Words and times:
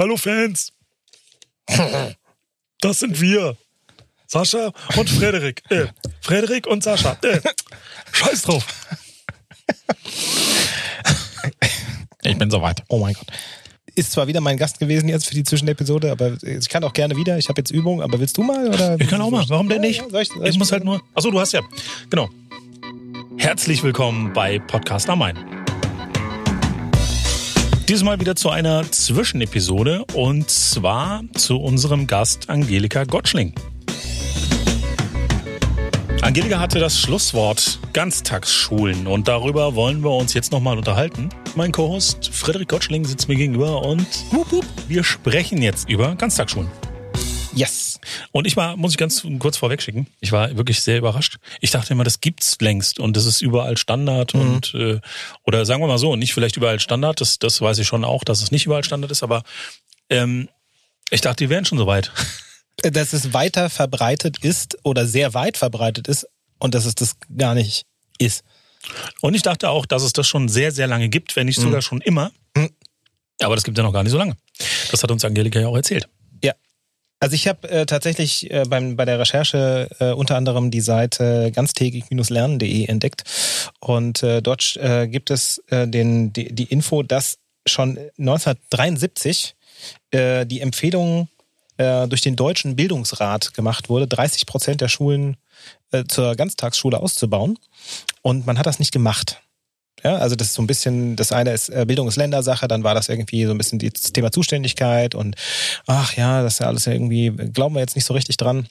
Hallo 0.00 0.16
Fans. 0.16 0.72
Das 2.80 3.00
sind 3.00 3.20
wir. 3.20 3.58
Sascha 4.26 4.72
und 4.96 5.10
Frederik. 5.10 5.62
Äh, 5.68 5.88
Frederik 6.22 6.66
und 6.66 6.82
Sascha. 6.82 7.18
Äh, 7.22 7.40
scheiß 8.10 8.40
drauf. 8.40 8.66
Ich 12.22 12.38
bin 12.38 12.50
soweit. 12.50 12.82
Oh 12.88 12.98
mein 12.98 13.12
Gott. 13.12 13.26
Ist 13.94 14.12
zwar 14.12 14.26
wieder 14.26 14.40
mein 14.40 14.56
Gast 14.56 14.78
gewesen 14.78 15.10
jetzt 15.10 15.26
für 15.26 15.34
die 15.34 15.44
Zwischenepisode, 15.44 16.10
aber 16.10 16.38
ich 16.42 16.70
kann 16.70 16.82
auch 16.84 16.94
gerne 16.94 17.16
wieder. 17.16 17.36
Ich 17.36 17.50
habe 17.50 17.60
jetzt 17.60 17.70
Übung, 17.70 18.00
aber 18.00 18.20
willst 18.20 18.38
du 18.38 18.42
mal? 18.42 18.68
Oder? 18.68 18.98
Ich 18.98 19.08
kann 19.08 19.20
auch 19.20 19.30
mal. 19.30 19.44
Warum 19.48 19.68
denn 19.68 19.82
nicht? 19.82 20.02
Soll 20.10 20.22
ich, 20.22 20.28
soll 20.28 20.48
Ich 20.48 20.58
muss 20.58 20.72
halt 20.72 20.82
nur. 20.82 21.02
Achso, 21.12 21.30
du 21.30 21.38
hast 21.38 21.52
ja. 21.52 21.60
Genau. 22.08 22.30
Herzlich 23.36 23.82
willkommen 23.82 24.32
bei 24.32 24.60
Podcast 24.60 25.10
am 25.10 25.18
Main. 25.18 25.59
Diesmal 27.90 28.20
wieder 28.20 28.36
zu 28.36 28.50
einer 28.50 28.88
Zwischenepisode 28.88 30.04
und 30.14 30.48
zwar 30.48 31.24
zu 31.34 31.56
unserem 31.56 32.06
Gast 32.06 32.48
Angelika 32.48 33.02
Gottschling. 33.02 33.52
Angelika 36.22 36.60
hatte 36.60 36.78
das 36.78 37.00
Schlusswort 37.00 37.80
Ganztagsschulen 37.92 39.08
und 39.08 39.26
darüber 39.26 39.74
wollen 39.74 40.04
wir 40.04 40.12
uns 40.12 40.34
jetzt 40.34 40.52
nochmal 40.52 40.78
unterhalten. 40.78 41.30
Mein 41.56 41.72
Co-Host 41.72 42.30
Frederik 42.32 42.68
Gottschling 42.68 43.04
sitzt 43.04 43.28
mir 43.28 43.34
gegenüber 43.34 43.82
und 43.82 44.06
wir 44.86 45.02
sprechen 45.02 45.60
jetzt 45.60 45.88
über 45.88 46.14
Ganztagsschulen. 46.14 46.70
Yes. 47.54 47.98
Und 48.32 48.46
ich 48.46 48.56
war, 48.56 48.76
muss 48.76 48.92
ich 48.92 48.98
ganz 48.98 49.26
kurz 49.38 49.56
vorweg 49.56 49.82
schicken, 49.82 50.06
ich 50.20 50.32
war 50.32 50.56
wirklich 50.56 50.82
sehr 50.82 50.98
überrascht. 50.98 51.38
Ich 51.60 51.70
dachte 51.70 51.92
immer, 51.92 52.04
das 52.04 52.20
gibt's 52.20 52.56
längst 52.60 53.00
und 53.00 53.16
das 53.16 53.26
ist 53.26 53.40
überall 53.42 53.76
Standard 53.76 54.34
Mhm. 54.34 54.40
und 54.40 54.74
äh, 54.74 55.00
oder 55.44 55.64
sagen 55.66 55.82
wir 55.82 55.88
mal 55.88 55.98
so, 55.98 56.14
nicht 56.16 56.32
vielleicht 56.32 56.56
überall 56.56 56.78
Standard, 56.80 57.20
das, 57.20 57.38
das 57.38 57.60
weiß 57.60 57.78
ich 57.78 57.86
schon 57.86 58.04
auch, 58.04 58.24
dass 58.24 58.42
es 58.42 58.50
nicht 58.50 58.66
überall 58.66 58.84
Standard 58.84 59.10
ist, 59.10 59.22
aber 59.22 59.42
ähm, 60.10 60.48
ich 61.10 61.20
dachte, 61.20 61.44
die 61.44 61.50
wären 61.50 61.64
schon 61.64 61.78
soweit. 61.78 62.12
Dass 62.82 63.12
es 63.12 63.34
weiter 63.34 63.68
verbreitet 63.68 64.38
ist 64.42 64.78
oder 64.84 65.04
sehr 65.06 65.34
weit 65.34 65.58
verbreitet 65.58 66.08
ist 66.08 66.26
und 66.58 66.74
dass 66.74 66.86
es 66.86 66.94
das 66.94 67.16
gar 67.36 67.54
nicht 67.54 67.84
ist. 68.18 68.42
Und 69.20 69.34
ich 69.34 69.42
dachte 69.42 69.68
auch, 69.68 69.84
dass 69.84 70.02
es 70.02 70.14
das 70.14 70.26
schon 70.26 70.48
sehr, 70.48 70.72
sehr 70.72 70.86
lange 70.86 71.10
gibt, 71.10 71.36
wenn 71.36 71.44
nicht 71.46 71.60
sogar 71.60 71.82
schon 71.82 72.00
immer. 72.00 72.32
Mhm. 72.56 72.70
Aber 73.42 73.54
das 73.54 73.64
gibt 73.64 73.76
ja 73.76 73.84
noch 73.84 73.92
gar 73.92 74.02
nicht 74.02 74.12
so 74.12 74.16
lange. 74.18 74.34
Das 74.90 75.02
hat 75.02 75.10
uns 75.10 75.24
Angelika 75.26 75.60
ja 75.60 75.66
auch 75.66 75.76
erzählt. 75.76 76.08
Also 77.20 77.34
ich 77.34 77.46
habe 77.46 77.68
äh, 77.68 77.84
tatsächlich 77.84 78.50
äh, 78.50 78.64
beim, 78.66 78.96
bei 78.96 79.04
der 79.04 79.18
Recherche 79.18 79.90
äh, 80.00 80.12
unter 80.12 80.36
anderem 80.36 80.70
die 80.70 80.80
Seite 80.80 81.52
ganztägig-lernen.de 81.54 82.86
entdeckt 82.86 83.24
und 83.78 84.22
äh, 84.22 84.40
dort 84.40 84.76
äh, 84.78 85.06
gibt 85.06 85.30
es 85.30 85.62
äh, 85.68 85.86
den, 85.86 86.32
die, 86.32 86.54
die 86.54 86.64
Info, 86.64 87.02
dass 87.02 87.38
schon 87.66 87.98
1973 88.18 89.54
äh, 90.12 90.46
die 90.46 90.62
Empfehlung 90.62 91.28
äh, 91.76 92.08
durch 92.08 92.22
den 92.22 92.36
Deutschen 92.36 92.74
Bildungsrat 92.74 93.52
gemacht 93.52 93.90
wurde, 93.90 94.06
30 94.06 94.46
Prozent 94.46 94.80
der 94.80 94.88
Schulen 94.88 95.36
äh, 95.92 96.04
zur 96.04 96.34
Ganztagsschule 96.36 96.98
auszubauen 96.98 97.58
und 98.22 98.46
man 98.46 98.58
hat 98.58 98.64
das 98.64 98.78
nicht 98.78 98.92
gemacht. 98.92 99.42
Ja, 100.04 100.16
also 100.16 100.36
das 100.36 100.48
ist 100.48 100.54
so 100.54 100.62
ein 100.62 100.66
bisschen, 100.66 101.16
das 101.16 101.32
eine 101.32 101.52
ist 101.52 101.68
äh, 101.68 101.84
Bildung 101.86 102.08
ist 102.08 102.16
Ländersache, 102.16 102.68
dann 102.68 102.84
war 102.84 102.94
das 102.94 103.08
irgendwie 103.08 103.44
so 103.44 103.50
ein 103.52 103.58
bisschen 103.58 103.78
das 103.78 104.12
Thema 104.12 104.30
Zuständigkeit 104.32 105.14
und 105.14 105.36
ach 105.86 106.16
ja, 106.16 106.42
das 106.42 106.54
ist 106.54 106.58
ja 106.60 106.66
alles 106.66 106.86
irgendwie, 106.86 107.30
glauben 107.30 107.74
wir 107.74 107.80
jetzt 107.80 107.96
nicht 107.96 108.04
so 108.06 108.14
richtig 108.14 108.36
dran. 108.36 108.66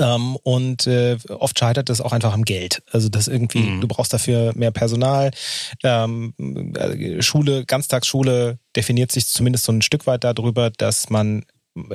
Ähm, 0.00 0.36
und 0.42 0.86
äh, 0.86 1.16
oft 1.30 1.58
scheitert 1.58 1.88
es 1.88 2.02
auch 2.02 2.12
einfach 2.12 2.34
am 2.34 2.44
Geld. 2.44 2.82
Also 2.92 3.08
das 3.08 3.26
irgendwie, 3.26 3.60
Mhm. 3.60 3.80
du 3.80 3.88
brauchst 3.88 4.12
dafür 4.12 4.52
mehr 4.54 4.70
Personal. 4.70 5.30
Ähm, 5.82 6.34
äh, 6.76 7.22
Schule, 7.22 7.64
Ganztagsschule 7.64 8.58
definiert 8.76 9.10
sich 9.12 9.26
zumindest 9.28 9.64
so 9.64 9.72
ein 9.72 9.80
Stück 9.80 10.06
weit 10.06 10.24
darüber, 10.24 10.70
dass 10.70 11.08
man 11.08 11.44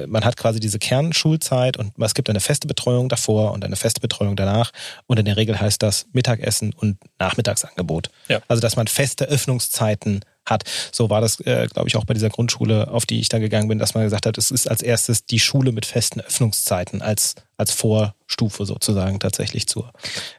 man 0.08 0.26
hat 0.26 0.38
quasi 0.38 0.59
diese 0.59 0.80
Kernschulzeit 0.80 1.78
und 1.78 1.94
es 2.00 2.14
gibt 2.14 2.30
eine 2.30 2.39
feste 2.39 2.67
Betreuung 2.67 3.09
davor 3.09 3.52
und 3.52 3.64
eine 3.64 3.76
feste 3.76 4.02
Betreuung 4.02 4.36
danach. 4.36 4.72
Und 5.08 5.20
in 5.20 5.25
der 5.25 5.38
Regel 5.38 5.59
heißt 5.59 5.81
das 5.81 6.08
Mittagessen 6.13 6.74
und 6.74 6.97
Nachmittagsangebot. 7.19 8.09
Ja. 8.28 8.41
Also 8.47 8.62
dass 8.62 8.75
man 8.75 8.88
feste 8.88 9.25
Öffnungszeiten 9.25 10.22
hat. 10.46 10.63
So 10.91 11.09
war 11.09 11.22
das, 11.22 11.40
äh, 11.41 11.68
glaube 11.68 11.88
ich, 11.88 11.96
auch 11.96 12.06
bei 12.06 12.13
dieser 12.13 12.30
Grundschule, 12.30 12.90
auf 12.90 13.06
die 13.06 13.19
ich 13.19 13.30
da 13.30 13.40
gegangen 13.40 13.68
bin, 13.68 13.80
dass 13.80 13.94
man 13.94 14.03
gesagt 14.03 14.25
hat, 14.25 14.38
es 14.38 14.52
ist 14.52 14.68
als 14.68 14.81
erstes 14.81 15.25
die 15.25 15.40
Schule 15.40 15.72
mit 15.72 15.86
festen 15.86 16.22
Öffnungszeiten 16.22 17.02
als, 17.02 17.36
als 17.57 17.72
Vorstufe 17.72 18.66
sozusagen 18.66 19.19
tatsächlich 19.19 19.68
zur, 19.68 19.91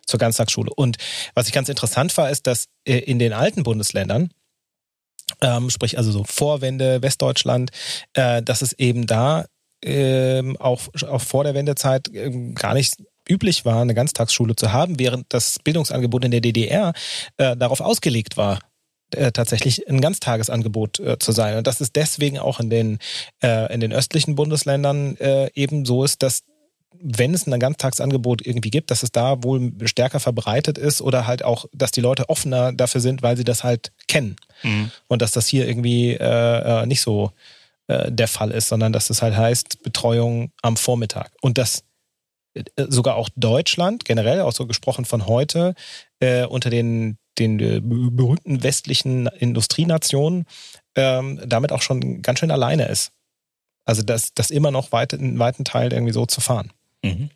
zur 0.07 0.19
Ganztagsschule. 0.19 0.71
Und 0.75 0.99
was 1.35 1.47
ich 1.47 1.53
ganz 1.53 1.69
interessant 1.69 2.17
war, 2.17 2.31
ist, 2.31 2.47
dass 2.47 2.67
äh, 2.85 2.99
in 2.99 3.19
den 3.19 3.33
alten 3.33 3.63
Bundesländern, 3.63 4.31
ähm, 5.41 5.71
sprich 5.71 5.99
also 5.99 6.11
so 6.11 6.25
Vorwende, 6.25 7.03
Westdeutschland, 7.03 7.71
äh, 8.15 8.43
dass 8.43 8.63
es 8.63 8.73
eben 8.75 9.07
da 9.07 9.47
ähm, 9.83 10.57
auch, 10.59 10.83
auch 11.09 11.21
vor 11.21 11.45
der 11.45 11.55
Wendezeit 11.55 12.11
ähm, 12.13 12.55
gar 12.55 12.75
nicht 12.75 12.95
üblich 13.29 13.65
war, 13.65 13.81
eine 13.81 13.95
Ganztagsschule 13.95 14.57
zu 14.57 14.73
haben, 14.73 14.99
während 14.99 15.27
das 15.29 15.59
Bildungsangebot 15.63 16.25
in 16.25 16.31
der 16.31 16.41
DDR 16.41 16.93
äh, 17.37 17.57
darauf 17.57 17.81
ausgelegt 17.81 18.37
war, 18.37 18.59
äh, 19.13 19.33
tatsächlich 19.33 19.89
ein 19.89 20.01
Ganztagesangebot 20.01 21.01
äh, 21.01 21.19
zu 21.19 21.33
sein. 21.33 21.57
Und 21.57 21.67
dass 21.67 21.81
es 21.81 21.93
deswegen 21.93 22.39
auch 22.39 22.61
in 22.61 22.71
den, 22.71 22.99
äh, 23.43 23.73
in 23.73 23.81
den 23.81 23.93
östlichen 23.93 24.35
Bundesländern 24.35 25.17
äh, 25.17 25.51
eben 25.55 25.85
so 25.85 26.05
ist, 26.05 26.23
dass 26.23 26.43
wenn 27.01 27.35
es 27.35 27.47
ein 27.47 27.61
Ganztagsangebot 27.61 28.47
irgendwie 28.47 28.71
gibt, 28.71 28.91
dass 28.91 29.03
es 29.03 29.13
da 29.13 29.43
wohl 29.43 29.73
stärker 29.85 30.21
verbreitet 30.21 30.79
ist 30.79 31.01
oder 31.01 31.27
halt 31.27 31.45
auch, 31.45 31.67
dass 31.73 31.91
die 31.91 32.01
Leute 32.01 32.29
offener 32.29 32.73
dafür 32.73 33.01
sind, 33.01 33.23
weil 33.23 33.37
sie 33.37 33.45
das 33.45 33.65
halt 33.65 33.93
kennen. 34.09 34.37
Und 35.09 35.23
dass 35.23 35.33
das 35.33 35.47
hier 35.47 35.69
irgendwie 35.69 36.13
äh, 36.13 36.83
äh, 36.83 36.87
nicht 36.87 37.01
so 37.01 37.33
äh, 37.87 38.11
der 38.11 38.29
Fall 38.29 38.51
ist, 38.51 38.69
sondern 38.69 38.93
dass 38.93 39.11
es 39.11 39.23
halt 39.23 39.37
heißt 39.37 39.83
Betreuung 39.83 40.53
am 40.63 40.77
Vormittag. 40.77 41.33
Und 41.41 41.59
dass 41.59 41.85
äh, 42.55 42.63
sogar 42.89 43.17
auch 43.17 43.29
Deutschland, 43.37 44.05
generell 44.05 44.41
auch 44.41 44.53
so 44.53 44.67
gesprochen 44.67 45.05
von 45.05 45.27
heute, 45.27 45.75
äh, 46.21 46.45
unter 46.45 46.71
den, 46.71 47.19
den 47.39 47.61
äh, 47.61 47.81
berühmten 47.81 48.63
westlichen 48.63 49.27
Industrienationen 49.27 50.47
ähm, 50.97 51.41
damit 51.47 51.73
auch 51.73 51.83
schon 51.83 52.23
ganz 52.23 52.39
schön 52.39 52.51
alleine 52.51 52.87
ist. 52.87 53.13
Also 53.85 54.03
das, 54.03 54.33
das 54.35 54.51
immer 54.51 54.71
noch 54.71 54.93
weit, 54.93 55.13
in 55.13 55.39
weiten 55.39 55.65
Teil 55.65 55.93
irgendwie 55.93 56.13
so 56.13 56.27
zu 56.27 56.41
fahren. 56.41 56.73
Mhm. 57.05 57.31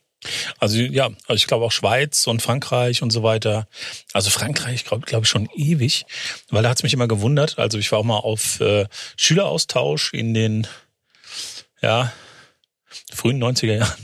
Also 0.58 0.78
ja, 0.78 1.06
also 1.28 1.34
ich 1.34 1.46
glaube 1.46 1.64
auch 1.64 1.70
Schweiz 1.72 2.26
und 2.26 2.42
Frankreich 2.42 3.02
und 3.02 3.10
so 3.10 3.22
weiter. 3.22 3.68
Also 4.12 4.30
Frankreich 4.30 4.84
glaube 4.84 5.06
glaub 5.06 5.22
ich 5.22 5.28
schon 5.28 5.48
ewig, 5.54 6.06
weil 6.50 6.64
da 6.64 6.70
hat's 6.70 6.82
mich 6.82 6.92
immer 6.92 7.06
gewundert. 7.06 7.58
Also 7.58 7.78
ich 7.78 7.92
war 7.92 8.00
auch 8.00 8.04
mal 8.04 8.18
auf 8.18 8.60
äh, 8.60 8.86
Schüleraustausch 9.16 10.12
in 10.12 10.34
den 10.34 10.66
ja 11.80 12.12
frühen 13.12 13.42
90er 13.42 13.74
Jahren. 13.76 13.98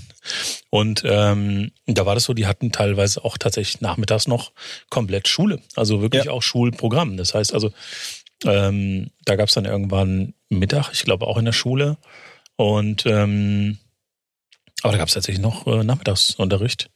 Und 0.71 1.03
ähm, 1.05 1.73
da 1.87 2.07
war 2.07 2.15
das 2.15 2.25
so, 2.25 2.33
die 2.35 2.47
hatten 2.47 2.73
teilweise 2.73 3.25
auch 3.25 3.37
tatsächlich 3.37 3.81
nachmittags 3.81 4.27
noch 4.27 4.53
komplett 4.91 5.29
Schule. 5.29 5.61
Also 5.75 6.01
wirklich 6.01 6.25
Ja. 6.25 6.31
auch 6.33 6.43
Schulprogramm. 6.43 7.17
Das 7.17 7.35
heißt 7.35 7.53
also, 7.53 7.73
ähm, 8.45 9.11
da 9.25 9.37
gab's 9.37 9.55
dann 9.55 9.65
irgendwann 9.67 10.35
Mittag, 10.49 10.91
ich 10.93 11.03
glaube 11.03 11.27
auch 11.27 11.37
in 11.39 11.45
der 11.45 11.53
Schule. 11.53 11.97
Und 12.57 13.05
ähm, 13.07 13.79
aber 14.83 14.93
da 14.93 14.99
gab 14.99 15.09
es 15.09 15.15
tatsächlich 15.15 15.43
noch 15.43 15.67
äh, 15.67 15.85
Nachmittagsunterricht, 15.85 16.91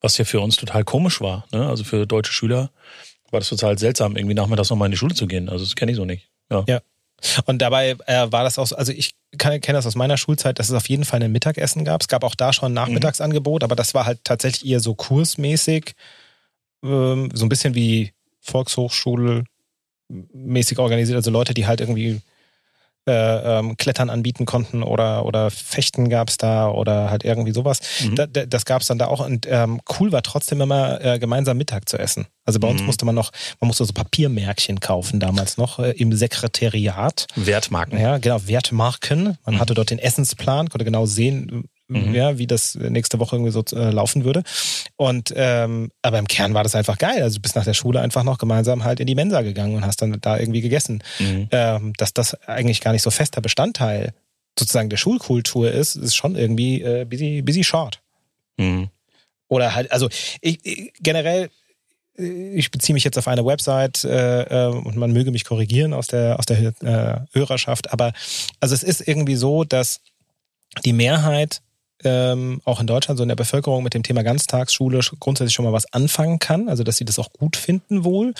was 0.00 0.18
ja 0.18 0.24
für 0.24 0.40
uns 0.40 0.56
total 0.56 0.84
komisch 0.84 1.20
war. 1.20 1.46
Ne? 1.52 1.66
Also 1.66 1.84
für 1.84 2.06
deutsche 2.06 2.32
Schüler 2.32 2.70
war 3.30 3.40
das 3.40 3.48
total 3.48 3.78
seltsam, 3.78 4.16
irgendwie 4.16 4.34
nachmittags 4.34 4.70
nochmal 4.70 4.86
in 4.86 4.92
die 4.92 4.98
Schule 4.98 5.14
zu 5.14 5.26
gehen. 5.26 5.48
Also 5.48 5.64
das 5.64 5.76
kenne 5.76 5.92
ich 5.92 5.96
so 5.96 6.04
nicht. 6.04 6.28
Ja. 6.50 6.64
Ja. 6.68 6.80
Und 7.44 7.60
dabei 7.60 7.96
äh, 8.06 8.32
war 8.32 8.44
das 8.44 8.58
auch 8.58 8.66
so, 8.66 8.76
also 8.76 8.92
ich 8.92 9.12
kenne 9.36 9.60
das 9.60 9.86
aus 9.86 9.94
meiner 9.94 10.16
Schulzeit, 10.16 10.58
dass 10.58 10.68
es 10.68 10.74
auf 10.74 10.88
jeden 10.88 11.04
Fall 11.04 11.22
ein 11.22 11.32
Mittagessen 11.32 11.84
gab. 11.84 12.00
Es 12.00 12.08
gab 12.08 12.24
auch 12.24 12.34
da 12.34 12.52
schon 12.52 12.72
ein 12.72 12.74
Nachmittagsangebot, 12.74 13.62
aber 13.62 13.76
das 13.76 13.94
war 13.94 14.06
halt 14.06 14.20
tatsächlich 14.24 14.70
eher 14.70 14.80
so 14.80 14.94
kursmäßig, 14.94 15.92
ähm, 16.82 17.30
so 17.34 17.44
ein 17.44 17.48
bisschen 17.48 17.74
wie 17.74 18.12
Volkshochschule 18.40 19.44
mäßig 20.08 20.78
organisiert. 20.78 21.16
Also 21.16 21.30
Leute, 21.30 21.54
die 21.54 21.66
halt 21.66 21.80
irgendwie 21.80 22.20
äh, 23.06 23.12
ähm, 23.58 23.76
Klettern 23.76 24.10
anbieten 24.10 24.44
konnten 24.44 24.82
oder, 24.82 25.24
oder 25.24 25.50
Fechten 25.50 26.08
gab's 26.08 26.36
da 26.36 26.68
oder 26.70 27.10
halt 27.10 27.24
irgendwie 27.24 27.52
sowas. 27.52 27.80
Mhm. 28.02 28.14
Da, 28.16 28.26
da, 28.26 28.46
das 28.46 28.64
gab's 28.64 28.86
dann 28.86 28.98
da 28.98 29.06
auch 29.06 29.24
und 29.24 29.46
ähm, 29.50 29.80
cool 29.98 30.12
war 30.12 30.22
trotzdem 30.22 30.60
immer 30.60 31.02
äh, 31.04 31.18
gemeinsam 31.18 31.56
Mittag 31.56 31.88
zu 31.88 31.98
essen. 31.98 32.26
Also 32.44 32.58
bei 32.60 32.68
uns 32.68 32.80
Mhm. 32.80 32.86
musste 32.86 33.04
man 33.06 33.14
noch, 33.14 33.30
man 33.60 33.68
musste 33.68 33.84
so 33.84 33.92
Papiermärkchen 33.92 34.80
kaufen 34.80 35.18
damals 35.20 35.56
noch 35.56 35.78
äh, 35.78 35.92
im 35.92 36.12
Sekretariat. 36.12 37.26
Wertmarken. 37.36 37.98
Ja, 38.00 38.18
genau, 38.18 38.46
Wertmarken. 38.46 39.38
Man 39.44 39.54
Mhm. 39.54 39.60
hatte 39.60 39.74
dort 39.74 39.90
den 39.90 39.98
Essensplan, 39.98 40.68
konnte 40.68 40.84
genau 40.84 41.06
sehen, 41.06 41.64
Mhm. 41.90 42.14
ja, 42.14 42.38
wie 42.38 42.46
das 42.46 42.76
nächste 42.76 43.18
Woche 43.18 43.36
irgendwie 43.36 43.52
so 43.52 43.64
äh, 43.76 43.90
laufen 43.90 44.24
würde. 44.24 44.42
Und 44.96 45.32
ähm, 45.34 45.90
aber 46.02 46.18
im 46.18 46.28
Kern 46.28 46.54
war 46.54 46.62
das 46.62 46.74
einfach 46.74 46.98
geil. 46.98 47.22
Also 47.22 47.36
du 47.36 47.42
bist 47.42 47.56
nach 47.56 47.64
der 47.64 47.74
Schule 47.74 48.00
einfach 48.00 48.22
noch 48.22 48.38
gemeinsam 48.38 48.84
halt 48.84 49.00
in 49.00 49.06
die 49.06 49.14
Mensa 49.14 49.42
gegangen 49.42 49.76
und 49.76 49.84
hast 49.84 50.00
dann 50.00 50.16
da 50.20 50.38
irgendwie 50.38 50.60
gegessen. 50.60 51.02
Mhm. 51.18 51.48
Ähm, 51.50 51.92
dass 51.96 52.14
das 52.14 52.34
eigentlich 52.46 52.80
gar 52.80 52.92
nicht 52.92 53.02
so 53.02 53.10
fester 53.10 53.40
Bestandteil 53.40 54.12
sozusagen 54.58 54.90
der 54.90 54.98
Schulkultur 54.98 55.70
ist, 55.70 55.96
ist 55.96 56.14
schon 56.14 56.36
irgendwie 56.36 56.82
äh, 56.82 57.04
busy, 57.04 57.42
busy 57.42 57.64
short. 57.64 58.00
Mhm. 58.56 58.88
Oder 59.48 59.74
halt, 59.74 59.90
also 59.90 60.08
ich, 60.40 60.64
ich, 60.64 60.92
generell 61.00 61.50
ich 62.16 62.70
beziehe 62.70 62.92
mich 62.94 63.04
jetzt 63.04 63.16
auf 63.16 63.28
eine 63.28 63.46
Website 63.46 64.04
äh, 64.04 64.42
äh, 64.42 64.68
und 64.68 64.96
man 64.96 65.12
möge 65.12 65.30
mich 65.30 65.44
korrigieren 65.44 65.94
aus 65.94 66.06
der 66.08 66.38
aus 66.38 66.44
der 66.44 66.58
äh, 66.82 67.20
Hörerschaft, 67.32 67.92
aber 67.92 68.12
also 68.60 68.74
es 68.74 68.82
ist 68.82 69.06
irgendwie 69.08 69.36
so, 69.36 69.64
dass 69.64 70.00
die 70.84 70.92
Mehrheit 70.92 71.62
ähm, 72.04 72.60
auch 72.64 72.80
in 72.80 72.86
Deutschland 72.86 73.18
so 73.18 73.22
in 73.22 73.28
der 73.28 73.36
Bevölkerung 73.36 73.82
mit 73.82 73.94
dem 73.94 74.02
Thema 74.02 74.22
Ganztagsschule 74.22 75.00
grundsätzlich 75.18 75.54
schon 75.54 75.64
mal 75.64 75.72
was 75.72 75.92
anfangen 75.92 76.38
kann, 76.38 76.68
also 76.68 76.82
dass 76.82 76.96
sie 76.96 77.04
das 77.04 77.18
auch 77.18 77.32
gut 77.32 77.56
finden 77.56 78.04
wohl 78.04 78.34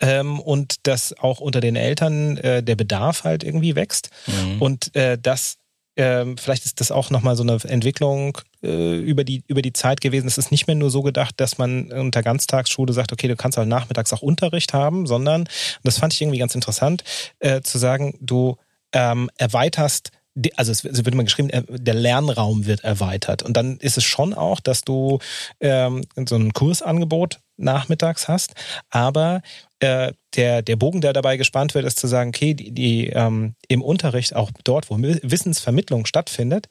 ähm, 0.00 0.40
und 0.40 0.86
dass 0.86 1.16
auch 1.18 1.40
unter 1.40 1.60
den 1.60 1.76
Eltern 1.76 2.36
äh, 2.38 2.62
der 2.62 2.76
Bedarf 2.76 3.24
halt 3.24 3.44
irgendwie 3.44 3.74
wächst 3.74 4.10
mhm. 4.26 4.62
und 4.62 4.94
äh, 4.94 5.18
dass 5.18 5.56
ähm, 5.96 6.38
vielleicht 6.38 6.64
ist 6.64 6.80
das 6.80 6.92
auch 6.92 7.10
nochmal 7.10 7.36
so 7.36 7.42
eine 7.42 7.58
Entwicklung 7.64 8.38
äh, 8.62 8.98
über, 8.98 9.24
die, 9.24 9.42
über 9.48 9.60
die 9.60 9.72
Zeit 9.72 10.00
gewesen. 10.00 10.28
Es 10.28 10.38
ist 10.38 10.50
nicht 10.50 10.66
mehr 10.66 10.76
nur 10.76 10.90
so 10.90 11.02
gedacht, 11.02 11.34
dass 11.38 11.58
man 11.58 11.92
unter 11.92 12.22
Ganztagsschule 12.22 12.92
sagt, 12.92 13.12
okay, 13.12 13.28
du 13.28 13.36
kannst 13.36 13.58
halt 13.58 13.68
nachmittags 13.68 14.12
auch 14.12 14.22
Unterricht 14.22 14.72
haben, 14.72 15.06
sondern, 15.06 15.42
und 15.42 15.50
das 15.82 15.98
fand 15.98 16.14
ich 16.14 16.22
irgendwie 16.22 16.38
ganz 16.38 16.54
interessant, 16.54 17.04
äh, 17.40 17.60
zu 17.60 17.76
sagen, 17.76 18.16
du 18.20 18.56
ähm, 18.92 19.30
erweiterst 19.36 20.10
also 20.56 20.72
es 20.72 20.84
wird 20.84 21.08
immer 21.08 21.24
geschrieben, 21.24 21.50
äh, 21.50 21.62
der 21.68 21.94
Lernraum 21.94 22.66
wird 22.66 22.84
erweitert. 22.84 23.42
Und 23.42 23.56
dann 23.56 23.78
ist 23.78 23.96
es 23.96 24.04
schon 24.04 24.34
auch, 24.34 24.60
dass 24.60 24.82
du 24.82 25.18
ähm, 25.60 26.04
so 26.28 26.36
ein 26.36 26.52
Kursangebot 26.52 27.40
nachmittags 27.56 28.28
hast, 28.28 28.54
aber 28.88 29.42
äh, 29.80 30.12
der, 30.34 30.62
der 30.62 30.76
Bogen, 30.76 31.00
der 31.00 31.12
dabei 31.12 31.36
gespannt 31.36 31.74
wird, 31.74 31.84
ist 31.84 31.98
zu 31.98 32.06
sagen, 32.06 32.30
okay, 32.30 32.54
die, 32.54 32.70
die 32.72 33.08
ähm, 33.08 33.54
im 33.68 33.82
Unterricht, 33.82 34.34
auch 34.34 34.50
dort, 34.64 34.90
wo 34.90 34.96
Wissensvermittlung 34.98 36.06
stattfindet, 36.06 36.68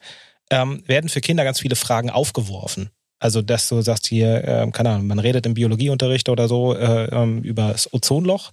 ähm, 0.50 0.82
werden 0.86 1.10
für 1.10 1.20
Kinder 1.20 1.44
ganz 1.44 1.60
viele 1.60 1.76
Fragen 1.76 2.10
aufgeworfen. 2.10 2.90
Also, 3.20 3.42
dass 3.42 3.68
du 3.68 3.82
sagst 3.82 4.06
hier, 4.06 4.44
äh, 4.44 4.70
keine 4.72 4.90
Ahnung, 4.90 5.06
man 5.06 5.18
redet 5.18 5.44
im 5.44 5.54
Biologieunterricht 5.54 6.28
oder 6.28 6.48
so 6.48 6.74
äh, 6.74 7.04
ähm, 7.06 7.42
über 7.42 7.68
das 7.68 7.92
Ozonloch. 7.92 8.52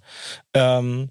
Ähm, 0.53 1.10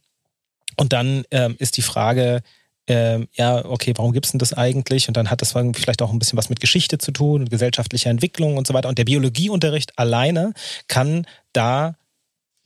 und 0.77 0.93
dann 0.93 1.25
ähm, 1.31 1.57
ist 1.59 1.79
die 1.79 1.83
Frage, 1.83 2.43
ähm, 2.87 3.29
ja, 3.33 3.65
okay, 3.65 3.93
warum 3.97 4.13
gibt's 4.13 4.31
denn 4.31 4.39
das 4.39 4.53
eigentlich? 4.53 5.09
Und 5.09 5.17
dann 5.17 5.31
hat 5.31 5.43
das 5.43 5.53
vielleicht 5.53 6.03
auch 6.03 6.13
ein 6.13 6.19
bisschen 6.19 6.39
was 6.39 6.49
mit 6.49 6.61
Geschichte 6.61 6.99
zu 6.99 7.11
tun 7.11 7.43
und 7.43 7.51
gesellschaftlicher 7.51 8.11
Entwicklung 8.11 8.57
und 8.57 8.67
so 8.67 8.75
weiter. 8.75 8.89
Und 8.89 8.99
der 8.99 9.05
Biologieunterricht 9.05 9.99
alleine 9.99 10.53
kann 10.89 11.27
da 11.53 11.97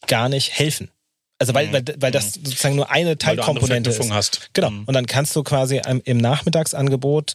gar 0.07 0.29
nicht 0.29 0.59
helfen. 0.59 0.91
Also 1.39 1.55
weil, 1.55 1.69
mhm. 1.69 1.73
weil, 1.73 1.85
weil 1.99 2.13
das 2.13 2.37
mhm. 2.37 2.45
sozusagen 2.45 2.77
nur 2.77 2.91
eine 2.91 3.17
Teilkomponente 3.17 3.89
ist. 3.89 4.13
Hast. 4.13 4.51
Genau. 4.53 4.71
Mhm. 4.71 4.85
Und 4.85 4.93
dann 4.93 5.07
kannst 5.07 5.35
du 5.35 5.43
quasi 5.43 5.81
im 6.05 6.19
Nachmittagsangebot 6.19 7.33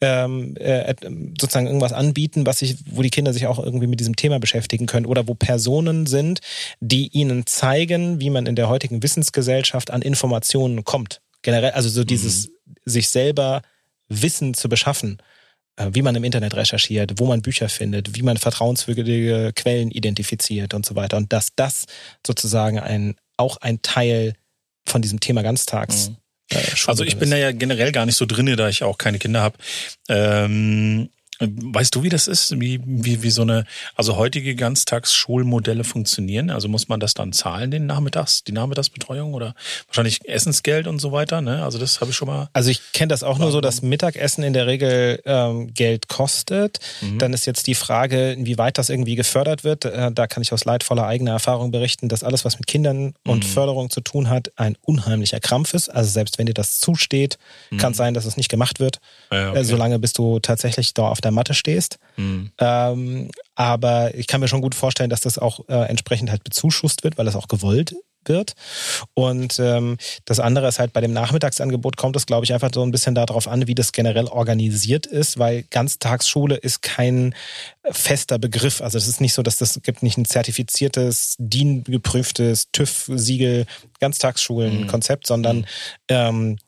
ähm, 0.00 0.56
äh, 0.58 0.94
sozusagen 1.40 1.66
irgendwas 1.66 1.92
anbieten, 1.92 2.46
was 2.46 2.60
sich, 2.60 2.76
wo 2.86 3.02
die 3.02 3.10
Kinder 3.10 3.32
sich 3.32 3.48
auch 3.48 3.58
irgendwie 3.58 3.88
mit 3.88 3.98
diesem 3.98 4.14
Thema 4.14 4.38
beschäftigen 4.38 4.86
können 4.86 5.06
oder 5.06 5.26
wo 5.26 5.34
Personen 5.34 6.06
sind, 6.06 6.38
die 6.78 7.08
ihnen 7.08 7.46
zeigen, 7.46 8.20
wie 8.20 8.30
man 8.30 8.46
in 8.46 8.54
der 8.54 8.68
heutigen 8.68 9.02
Wissensgesellschaft 9.02 9.90
an 9.90 10.02
Informationen 10.02 10.84
kommt 10.84 11.20
generell, 11.48 11.70
also 11.70 11.88
so 11.88 12.04
dieses 12.04 12.48
mhm. 12.48 12.74
sich 12.84 13.08
selber 13.08 13.62
Wissen 14.08 14.52
zu 14.52 14.68
beschaffen, 14.68 15.16
äh, 15.76 15.88
wie 15.92 16.02
man 16.02 16.14
im 16.14 16.24
Internet 16.24 16.54
recherchiert, 16.54 17.14
wo 17.16 17.24
man 17.24 17.40
Bücher 17.40 17.70
findet, 17.70 18.14
wie 18.14 18.22
man 18.22 18.36
vertrauenswürdige 18.36 19.52
Quellen 19.54 19.90
identifiziert 19.90 20.74
und 20.74 20.84
so 20.84 20.94
weiter. 20.94 21.16
Und 21.16 21.32
dass 21.32 21.54
das 21.56 21.86
sozusagen 22.26 22.78
ein, 22.78 23.16
auch 23.38 23.56
ein 23.62 23.80
Teil 23.80 24.34
von 24.86 25.00
diesem 25.00 25.20
Thema 25.20 25.40
Ganztags. 25.40 26.10
Mhm. 26.10 26.16
Äh, 26.50 26.58
also 26.86 27.02
ich 27.02 27.16
bin 27.16 27.30
da 27.30 27.38
ja 27.38 27.52
generell 27.52 27.92
gar 27.92 28.04
nicht 28.04 28.16
so 28.16 28.26
drinne, 28.26 28.56
da 28.56 28.68
ich 28.68 28.82
auch 28.82 28.98
keine 28.98 29.18
Kinder 29.18 29.40
habe. 29.40 29.56
Ähm, 30.10 31.08
Weißt 31.40 31.94
du, 31.94 32.02
wie 32.02 32.08
das 32.08 32.26
ist? 32.26 32.58
Wie, 32.60 32.80
wie, 32.84 33.22
wie 33.22 33.30
so 33.30 33.42
eine, 33.42 33.64
also 33.94 34.16
heutige 34.16 34.56
Ganztagsschulmodelle 34.56 35.84
funktionieren? 35.84 36.50
Also 36.50 36.68
muss 36.68 36.88
man 36.88 36.98
das 36.98 37.14
dann 37.14 37.32
zahlen, 37.32 37.70
den 37.70 37.86
Nachmittags, 37.86 38.42
die 38.42 38.52
Nachmittagsbetreuung 38.52 39.34
oder 39.34 39.54
wahrscheinlich 39.86 40.28
Essensgeld 40.28 40.86
und 40.88 40.98
so 40.98 41.12
weiter? 41.12 41.40
Ne? 41.40 41.62
Also 41.62 41.78
das 41.78 42.00
habe 42.00 42.10
ich 42.10 42.16
schon 42.16 42.26
mal. 42.26 42.48
Also 42.52 42.70
ich 42.70 42.92
kenne 42.92 43.08
das 43.08 43.22
auch 43.22 43.38
nur 43.38 43.52
so, 43.52 43.60
dass 43.60 43.82
Mittagessen 43.82 44.42
in 44.42 44.52
der 44.52 44.66
Regel 44.66 45.22
ähm, 45.24 45.72
Geld 45.74 46.08
kostet. 46.08 46.80
Mhm. 47.00 47.18
Dann 47.18 47.32
ist 47.32 47.46
jetzt 47.46 47.68
die 47.68 47.76
Frage, 47.76 48.32
inwieweit 48.32 48.78
das 48.78 48.88
irgendwie 48.88 49.14
gefördert 49.14 49.62
wird. 49.62 49.84
Äh, 49.84 50.10
da 50.12 50.26
kann 50.26 50.42
ich 50.42 50.52
aus 50.52 50.64
leidvoller 50.64 51.06
eigener 51.06 51.32
Erfahrung 51.32 51.70
berichten, 51.70 52.08
dass 52.08 52.24
alles, 52.24 52.44
was 52.44 52.58
mit 52.58 52.66
Kindern 52.66 53.14
und 53.24 53.44
mhm. 53.44 53.48
Förderung 53.48 53.90
zu 53.90 54.00
tun 54.00 54.28
hat, 54.28 54.50
ein 54.56 54.76
unheimlicher 54.82 55.38
Krampf 55.38 55.74
ist. 55.74 55.88
Also 55.88 56.10
selbst 56.10 56.38
wenn 56.38 56.46
dir 56.46 56.54
das 56.54 56.80
zusteht, 56.80 57.38
mhm. 57.70 57.78
kann 57.78 57.92
es 57.92 57.98
sein, 57.98 58.14
dass 58.14 58.24
es 58.24 58.36
nicht 58.36 58.48
gemacht 58.48 58.80
wird. 58.80 59.00
Ja, 59.30 59.50
okay. 59.50 59.60
äh, 59.60 59.64
solange 59.64 59.98
bist 59.98 60.18
du 60.18 60.40
tatsächlich 60.40 60.94
da 60.94 61.08
auf 61.08 61.20
der 61.20 61.27
der 61.28 61.34
Matte 61.34 61.54
stehst. 61.54 61.98
Mhm. 62.16 62.50
Ähm, 62.58 63.30
aber 63.54 64.14
ich 64.14 64.26
kann 64.26 64.40
mir 64.40 64.48
schon 64.48 64.62
gut 64.62 64.74
vorstellen, 64.74 65.10
dass 65.10 65.20
das 65.20 65.38
auch 65.38 65.68
äh, 65.68 65.88
entsprechend 65.88 66.30
halt 66.30 66.44
bezuschusst 66.44 67.04
wird, 67.04 67.18
weil 67.18 67.26
das 67.26 67.36
auch 67.36 67.48
gewollt 67.48 67.94
wird. 68.28 68.54
Und 69.14 69.58
ähm, 69.58 69.96
das 70.24 70.40
andere 70.40 70.68
ist 70.68 70.78
halt 70.78 70.92
bei 70.92 71.00
dem 71.00 71.12
Nachmittagsangebot 71.12 71.96
kommt 71.96 72.16
es, 72.16 72.26
glaube 72.26 72.44
ich, 72.44 72.52
einfach 72.52 72.70
so 72.72 72.82
ein 72.82 72.90
bisschen 72.90 73.14
darauf 73.14 73.48
an, 73.48 73.66
wie 73.66 73.74
das 73.74 73.92
generell 73.92 74.26
organisiert 74.26 75.06
ist, 75.06 75.38
weil 75.38 75.64
Ganztagsschule 75.70 76.56
ist 76.56 76.82
kein 76.82 77.34
fester 77.90 78.38
Begriff. 78.38 78.80
Also 78.80 78.98
es 78.98 79.08
ist 79.08 79.20
nicht 79.20 79.34
so, 79.34 79.42
dass 79.42 79.56
das 79.56 79.80
gibt 79.82 80.02
nicht 80.02 80.18
ein 80.18 80.24
zertifiziertes, 80.24 81.36
DIN 81.38 81.84
geprüftes 81.84 82.70
TÜV-Siegel 82.72 83.66
Ganztagsschulen-Konzept, 84.00 85.24
mhm. 85.24 85.28
sondern 85.28 85.66
ähm, 86.08 86.58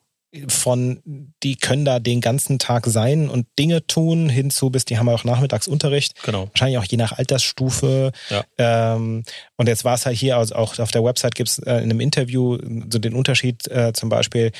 von, 0.47 1.33
die 1.43 1.57
können 1.57 1.85
da 1.85 1.99
den 1.99 2.21
ganzen 2.21 2.59
Tag 2.59 2.87
sein 2.87 3.29
und 3.29 3.47
Dinge 3.59 3.87
tun, 3.87 4.29
hinzu 4.29 4.71
bis 4.71 4.85
die 4.85 4.97
haben 4.97 5.09
auch 5.09 5.25
Nachmittagsunterricht. 5.25 6.23
Genau. 6.23 6.49
Wahrscheinlich 6.49 6.79
auch 6.79 6.85
je 6.85 6.99
nach 6.99 7.19
Altersstufe. 7.19 8.13
Ja. 8.29 8.45
Ähm, 8.59 9.25
und 9.57 9.69
jetzt 9.69 9.85
war 9.85 9.95
es 9.95 10.07
halt 10.07 10.17
hier, 10.17 10.37
also 10.37 10.55
auch 10.55 10.79
auf 10.79 10.93
der 10.93 11.05
Website 11.05 11.35
gibt 11.35 11.51
es 11.51 11.59
äh, 11.59 11.79
in 11.79 11.91
einem 11.91 12.01
Interview 12.01 12.59
so 12.91 12.99
den 12.99 13.15
Unterschied 13.15 13.67
äh, 13.69 13.93
zum 13.93 14.09
Beispiel 14.09 14.53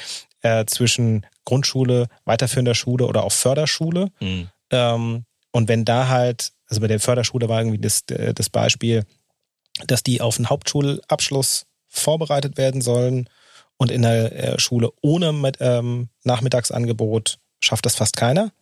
äh, 0.43 0.65
zwischen 0.67 1.25
Grundschule, 1.45 2.09
weiterführender 2.25 2.75
Schule 2.75 3.07
oder 3.07 3.23
auch 3.23 3.33
Förderschule. 3.33 4.09
Mhm. 4.21 4.49
Ähm, 4.71 5.25
und 5.53 5.69
wenn 5.69 5.85
da 5.85 6.09
halt, 6.09 6.53
also 6.69 6.81
bei 6.81 6.89
der 6.89 7.01
Förderschule 7.01 7.49
war 7.49 7.61
irgendwie 7.61 7.79
das, 7.79 8.03
äh, 8.11 8.35
das 8.35 8.51
Beispiel, 8.51 9.05
dass 9.87 10.03
die 10.03 10.21
auf 10.21 10.37
einen 10.39 10.51
Hauptschulabschluss 10.51 11.67
vorbereitet 11.89 12.57
werden 12.57 12.81
sollen 12.81 13.29
und 13.81 13.91
in 13.91 14.03
der 14.03 14.33
äh, 14.33 14.61
Schule 14.61 14.91
ohne 15.01 15.33
mit, 15.33 15.57
ähm, 15.61 16.11
Nachmittagsangebot 16.25 17.39
schafft 17.61 17.87
das 17.87 17.95
fast 17.95 18.15
keiner. 18.15 18.53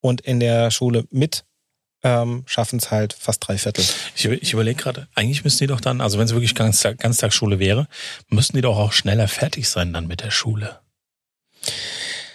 Und 0.00 0.20
in 0.20 0.38
der 0.38 0.70
Schule 0.70 1.06
mit 1.10 1.44
ähm, 2.04 2.44
schaffen 2.46 2.78
es 2.78 2.92
halt 2.92 3.12
fast 3.12 3.46
drei 3.46 3.58
Viertel. 3.58 3.84
Ich, 4.14 4.26
ich 4.26 4.52
überlege 4.52 4.80
gerade, 4.80 5.08
eigentlich 5.16 5.42
müssten 5.42 5.64
die 5.64 5.66
doch 5.66 5.80
dann, 5.80 6.00
also 6.00 6.18
wenn 6.18 6.26
es 6.26 6.34
wirklich 6.34 6.54
Ganztag, 6.54 6.98
Ganztagsschule 6.98 7.58
wäre, 7.58 7.88
müssten 8.28 8.56
die 8.56 8.62
doch 8.62 8.78
auch 8.78 8.92
schneller 8.92 9.26
fertig 9.26 9.68
sein 9.68 9.92
dann 9.92 10.06
mit 10.06 10.20
der 10.20 10.30
Schule. 10.30 10.78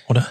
Oder? 0.09 0.27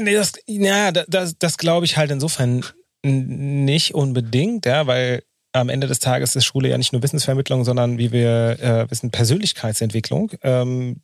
Nee, 0.00 0.14
das, 0.14 0.34
ja, 0.46 0.92
das, 0.92 1.36
das 1.40 1.58
glaube 1.58 1.86
ich 1.86 1.96
halt 1.96 2.12
insofern 2.12 2.64
nicht 3.02 3.94
unbedingt, 3.94 4.64
ja, 4.64 4.86
weil 4.86 5.24
am 5.52 5.70
Ende 5.70 5.88
des 5.88 5.98
Tages 5.98 6.36
ist 6.36 6.44
Schule 6.44 6.68
ja 6.68 6.78
nicht 6.78 6.92
nur 6.92 7.02
Wissensvermittlung, 7.02 7.64
sondern 7.64 7.98
wie 7.98 8.12
wir 8.12 8.60
äh, 8.60 8.90
wissen, 8.90 9.10
Persönlichkeitsentwicklung. 9.10 10.30
Ähm, 10.42 11.00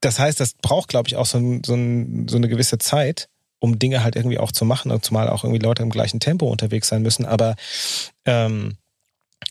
das 0.00 0.18
heißt, 0.18 0.40
das 0.40 0.54
braucht, 0.54 0.88
glaube 0.88 1.08
ich, 1.08 1.16
auch 1.16 1.26
so, 1.26 1.38
ein, 1.38 1.62
so, 1.64 1.74
ein, 1.74 2.26
so 2.28 2.36
eine 2.36 2.48
gewisse 2.48 2.78
Zeit, 2.78 3.28
um 3.58 3.78
Dinge 3.78 4.02
halt 4.02 4.16
irgendwie 4.16 4.38
auch 4.38 4.52
zu 4.52 4.64
machen 4.64 4.90
und 4.90 5.04
zumal 5.04 5.28
auch 5.28 5.44
irgendwie 5.44 5.62
Leute 5.62 5.82
im 5.82 5.90
gleichen 5.90 6.20
Tempo 6.20 6.46
unterwegs 6.50 6.88
sein 6.88 7.02
müssen. 7.02 7.26
Aber 7.26 7.56
ähm, 8.24 8.76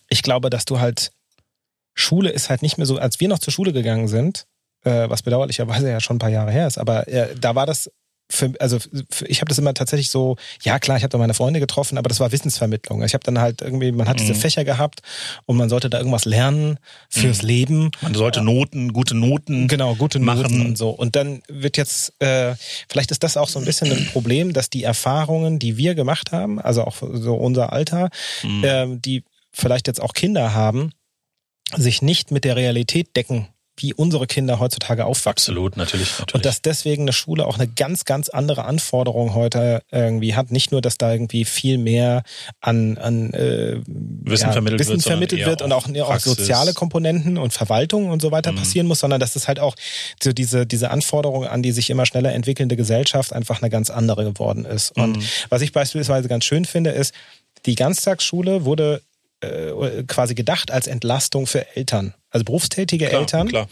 ich 0.10 0.24
glaube, 0.24 0.50
dass 0.50 0.66
du 0.66 0.80
halt 0.80 1.12
Schule 1.94 2.30
ist 2.30 2.50
halt 2.50 2.62
nicht 2.62 2.78
mehr 2.78 2.86
so, 2.86 2.98
als 2.98 3.20
wir 3.20 3.28
noch 3.28 3.40
zur 3.40 3.54
Schule 3.54 3.74
gegangen 3.74 4.08
sind, 4.08 4.46
äh, 4.84 5.10
was 5.10 5.22
bedauerlicherweise 5.22 5.90
ja 5.90 6.00
schon 6.00 6.16
ein 6.16 6.20
paar 6.20 6.30
Jahre 6.30 6.52
her 6.52 6.68
ist, 6.68 6.78
aber 6.78 7.08
äh, 7.08 7.36
da 7.36 7.56
war 7.56 7.66
das 7.66 7.92
für, 8.32 8.54
also 8.60 8.78
für, 9.10 9.26
ich 9.26 9.42
habe 9.42 9.50
das 9.50 9.58
immer 9.58 9.74
tatsächlich 9.74 10.10
so, 10.10 10.38
ja 10.62 10.80
klar, 10.80 10.98
ich 10.98 11.04
habe 11.04 11.10
da 11.10 11.18
meine 11.18 11.34
Freunde 11.34 11.60
getroffen, 11.60 11.98
aber 11.98 12.10
das 12.10 12.20
war 12.20 12.32
Wissensvermittlung. 12.32 13.04
Ich 13.04 13.14
habe 13.14 13.24
dann 13.24 13.40
halt 13.40 13.62
irgendwie, 13.62 13.92
man 13.92 14.08
hat 14.08 14.18
mhm. 14.18 14.22
diese 14.22 14.36
Fächer 14.36 14.64
gehabt 14.64 15.02
und 15.46 15.58
man 15.58 15.70
sollte 15.70 15.90
da 15.90 15.98
irgendwas 15.98 16.26
lernen 16.26 16.78
fürs 17.10 17.42
mhm. 17.42 17.48
Leben. 17.48 17.92
Man 18.02 18.14
sollte 18.14 18.42
Noten, 18.42 18.94
gute 18.94 19.16
Noten 19.16 19.68
genau, 19.68 19.96
gute 19.96 20.20
machen. 20.20 20.42
Noten 20.42 20.66
und 20.66 20.78
so. 20.78 20.90
Und 20.92 21.16
dann 21.16 21.42
wird 21.48 21.78
jetzt, 21.78 22.14
äh, 22.22 22.56
vielleicht 22.88 23.12
ist 23.12 23.24
das 23.24 23.36
auch 23.36 23.50
so 23.50 23.60
ein 23.60 23.66
bisschen 23.66 23.92
ein 23.92 24.06
Problem, 24.12 24.54
dass 24.54 24.70
die 24.70 24.84
Erfahrungen, 24.84 25.58
die 25.58 25.78
wir 25.78 25.96
gemacht 25.96 26.32
haben, 26.32 26.60
also 26.60 26.84
auch 26.84 26.98
so 26.98 27.36
unser 27.36 27.74
Alter, 27.74 28.10
mhm. 28.44 28.64
äh, 28.64 28.88
die 28.98 29.24
vielleicht 29.52 29.88
jetzt 29.88 30.02
auch 30.02 30.14
Kinder 30.14 30.54
haben, 30.54 30.92
sich 31.76 32.02
nicht 32.02 32.32
mit 32.32 32.46
der 32.46 32.56
Realität 32.56 33.16
decken 33.16 33.48
wie 33.82 33.94
unsere 33.94 34.28
Kinder 34.28 34.60
heutzutage 34.60 35.06
aufwachsen. 35.06 35.52
Absolut, 35.52 35.78
natürlich, 35.78 36.12
natürlich. 36.20 36.36
Und 36.36 36.46
dass 36.46 36.62
deswegen 36.62 37.04
eine 37.04 37.14
Schule 37.14 37.46
auch 37.46 37.58
eine 37.58 37.68
ganz, 37.68 38.06
ganz 38.06 38.30
andere 38.30 38.66
Anforderung 38.66 39.34
heute 39.34 39.82
irgendwie 39.92 40.36
hat. 40.36 40.52
Nicht 40.52 40.72
nur, 40.72 40.82
dass 40.82 40.98
da 40.98 41.12
irgendwie 41.12 41.46
viel 41.46 41.78
mehr 41.78 42.24
an, 42.62 42.98
an 42.98 43.34
äh, 43.34 43.82
Wissen 43.86 44.48
ja, 44.48 44.52
vermittelt 44.52 44.80
Wissen 44.80 44.92
wird, 44.94 45.04
vermittelt 45.04 45.46
wird 45.46 45.62
und 45.62 45.72
auch, 45.72 45.88
auch 45.88 46.20
soziale 46.20 46.74
Komponenten 46.74 47.38
und 47.38 47.54
Verwaltung 47.54 48.10
und 48.10 48.22
so 48.22 48.32
weiter 48.32 48.52
mhm. 48.52 48.58
passieren 48.58 48.88
muss, 48.88 49.00
sondern 49.00 49.20
dass 49.20 49.36
es 49.36 49.48
halt 49.48 49.60
auch 49.60 49.76
so 50.22 50.32
diese, 50.34 50.66
diese 50.66 50.92
Anforderung 50.92 51.46
an 51.46 51.64
die 51.64 51.72
sich 51.72 51.90
immer 51.90 52.06
schneller 52.06 52.34
entwickelnde 52.34 52.76
Gesellschaft 52.76 53.34
einfach 53.34 53.62
eine 53.62 53.70
ganz 53.70 53.90
andere 53.90 54.24
geworden 54.24 54.66
ist. 54.66 54.96
Und 54.96 55.18
mhm. 55.18 55.24
was 55.50 55.62
ich 55.62 55.72
beispielsweise 55.72 56.28
ganz 56.28 56.46
schön 56.46 56.66
finde, 56.66 56.92
ist, 56.92 57.14
die 57.66 57.76
Ganztagsschule 57.76 58.66
wurde 58.66 59.02
äh, 59.42 60.04
quasi 60.08 60.36
gedacht 60.36 60.72
als 60.72 60.88
Entlastung 60.88 61.48
für 61.48 61.76
Eltern, 61.76 62.14
also 62.30 62.44
berufstätige 62.44 63.08
Klar, 63.08 63.22
Eltern. 63.22 63.48
klar. 63.48 63.68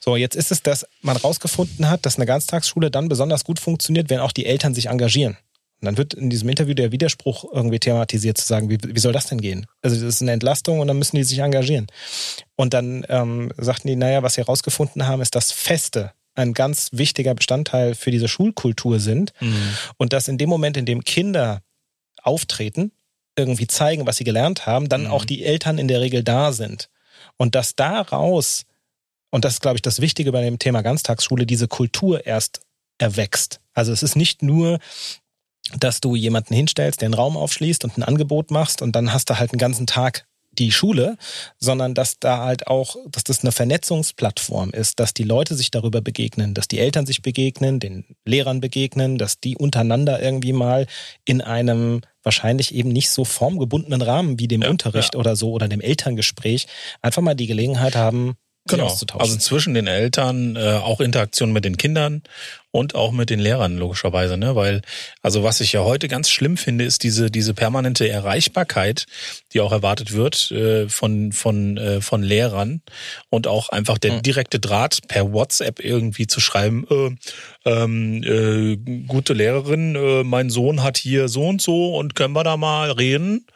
So, 0.00 0.16
jetzt 0.16 0.36
ist 0.36 0.50
es, 0.52 0.62
dass 0.62 0.86
man 1.02 1.16
rausgefunden 1.16 1.88
hat, 1.90 2.06
dass 2.06 2.16
eine 2.16 2.26
Ganztagsschule 2.26 2.90
dann 2.90 3.08
besonders 3.08 3.44
gut 3.44 3.58
funktioniert, 3.58 4.10
wenn 4.10 4.20
auch 4.20 4.32
die 4.32 4.46
Eltern 4.46 4.74
sich 4.74 4.86
engagieren. 4.86 5.36
Und 5.80 5.86
dann 5.86 5.96
wird 5.96 6.14
in 6.14 6.28
diesem 6.28 6.48
Interview 6.48 6.74
der 6.74 6.90
Widerspruch 6.90 7.44
irgendwie 7.52 7.78
thematisiert, 7.78 8.36
zu 8.38 8.44
sagen, 8.46 8.68
wie, 8.68 8.78
wie 8.82 8.98
soll 8.98 9.12
das 9.12 9.26
denn 9.26 9.40
gehen? 9.40 9.66
Also 9.80 9.94
das 9.96 10.16
ist 10.16 10.22
eine 10.22 10.32
Entlastung 10.32 10.80
und 10.80 10.88
dann 10.88 10.98
müssen 10.98 11.14
die 11.14 11.22
sich 11.22 11.38
engagieren. 11.38 11.86
Und 12.56 12.74
dann 12.74 13.06
ähm, 13.08 13.52
sagten 13.56 13.86
die, 13.86 13.94
naja, 13.96 14.24
was 14.24 14.34
sie 14.34 14.40
herausgefunden 14.40 15.06
haben, 15.06 15.22
ist, 15.22 15.36
dass 15.36 15.52
Feste 15.52 16.12
ein 16.34 16.52
ganz 16.52 16.88
wichtiger 16.92 17.34
Bestandteil 17.34 17.94
für 17.94 18.10
diese 18.10 18.26
Schulkultur 18.28 18.98
sind 19.00 19.32
Mhm. 19.40 19.56
und 19.98 20.12
dass 20.12 20.26
in 20.28 20.38
dem 20.38 20.48
Moment, 20.48 20.76
in 20.76 20.84
dem 20.86 21.02
Kinder 21.04 21.62
auftreten, 22.22 22.92
irgendwie 23.38 23.66
zeigen, 23.66 24.06
was 24.06 24.16
sie 24.18 24.24
gelernt 24.24 24.66
haben, 24.66 24.88
dann 24.88 25.04
Mhm. 25.04 25.10
auch 25.10 25.24
die 25.24 25.44
Eltern 25.44 25.78
in 25.78 25.88
der 25.88 26.00
Regel 26.00 26.22
da 26.22 26.52
sind. 26.52 26.88
Und 27.36 27.54
dass 27.54 27.74
daraus, 27.76 28.64
und 29.30 29.44
das 29.44 29.54
ist, 29.54 29.62
glaube 29.62 29.76
ich, 29.76 29.82
das 29.82 30.00
Wichtige 30.00 30.32
bei 30.32 30.42
dem 30.42 30.58
Thema 30.58 30.82
Ganztagsschule, 30.82 31.46
diese 31.46 31.68
Kultur 31.68 32.26
erst 32.26 32.60
erwächst. 32.98 33.60
Also 33.74 33.92
es 33.92 34.02
ist 34.02 34.16
nicht 34.16 34.42
nur, 34.42 34.78
dass 35.78 36.00
du 36.00 36.14
jemanden 36.16 36.54
hinstellst, 36.54 37.00
der 37.00 37.06
einen 37.06 37.14
Raum 37.14 37.36
aufschließt 37.36 37.84
und 37.84 37.98
ein 37.98 38.02
Angebot 38.02 38.50
machst 38.50 38.82
und 38.82 38.94
dann 38.96 39.12
hast 39.12 39.30
du 39.30 39.38
halt 39.38 39.52
einen 39.52 39.58
ganzen 39.58 39.86
Tag 39.86 40.26
die 40.58 40.72
Schule, 40.72 41.16
sondern 41.58 41.94
dass 41.94 42.18
da 42.18 42.44
halt 42.44 42.66
auch, 42.66 42.96
dass 43.10 43.24
das 43.24 43.42
eine 43.42 43.52
Vernetzungsplattform 43.52 44.70
ist, 44.70 45.00
dass 45.00 45.14
die 45.14 45.24
Leute 45.24 45.54
sich 45.54 45.70
darüber 45.70 46.00
begegnen, 46.00 46.54
dass 46.54 46.68
die 46.68 46.78
Eltern 46.78 47.06
sich 47.06 47.22
begegnen, 47.22 47.80
den 47.80 48.04
Lehrern 48.24 48.60
begegnen, 48.60 49.18
dass 49.18 49.40
die 49.40 49.56
untereinander 49.56 50.20
irgendwie 50.20 50.52
mal 50.52 50.86
in 51.24 51.40
einem 51.40 52.02
wahrscheinlich 52.22 52.74
eben 52.74 52.90
nicht 52.90 53.10
so 53.10 53.24
formgebundenen 53.24 54.02
Rahmen 54.02 54.38
wie 54.38 54.48
dem 54.48 54.62
Ja, 54.62 54.70
Unterricht 54.70 55.16
oder 55.16 55.36
so 55.36 55.52
oder 55.52 55.68
dem 55.68 55.80
Elterngespräch 55.80 56.66
einfach 57.00 57.22
mal 57.22 57.34
die 57.34 57.46
Gelegenheit 57.46 57.96
haben, 57.96 58.36
Genau. 58.68 58.86
auszutauschen. 58.86 59.20
Also 59.20 59.38
zwischen 59.38 59.74
den 59.74 59.86
Eltern, 59.86 60.56
äh, 60.56 60.74
auch 60.82 61.00
Interaktion 61.00 61.52
mit 61.52 61.64
den 61.64 61.76
Kindern 61.76 62.22
und 62.70 62.94
auch 62.94 63.12
mit 63.12 63.30
den 63.30 63.40
Lehrern 63.40 63.78
logischerweise, 63.78 64.36
ne? 64.36 64.54
Weil, 64.54 64.82
also 65.22 65.42
was 65.42 65.60
ich 65.60 65.72
ja 65.72 65.82
heute 65.84 66.06
ganz 66.06 66.28
schlimm 66.30 66.56
finde, 66.56 66.84
ist 66.84 67.02
diese 67.02 67.30
diese 67.30 67.54
permanente 67.54 68.08
Erreichbarkeit, 68.08 69.06
die 69.52 69.60
auch 69.60 69.72
erwartet 69.72 70.12
wird 70.12 70.50
äh, 70.50 70.88
von 70.88 71.32
von 71.32 71.76
äh, 71.78 72.00
von 72.02 72.22
Lehrern 72.22 72.82
und 73.30 73.46
auch 73.46 73.70
einfach 73.70 73.96
der 73.98 74.12
Mhm. 74.12 74.22
direkte 74.22 74.60
Draht 74.60 75.00
per 75.08 75.32
WhatsApp 75.32 75.82
irgendwie 75.82 76.26
zu 76.26 76.40
schreiben. 76.40 76.86
Äh, 76.90 77.16
ähm, 77.64 78.22
äh, 78.22 78.76
gute 79.06 79.32
Lehrerin, 79.32 79.94
äh, 79.96 80.24
mein 80.24 80.50
Sohn 80.50 80.82
hat 80.82 80.98
hier 80.98 81.28
so 81.28 81.46
und 81.48 81.62
so 81.62 81.96
und 81.96 82.14
können 82.14 82.34
wir 82.34 82.44
da 82.44 82.56
mal 82.56 82.90
reden? 82.90 83.46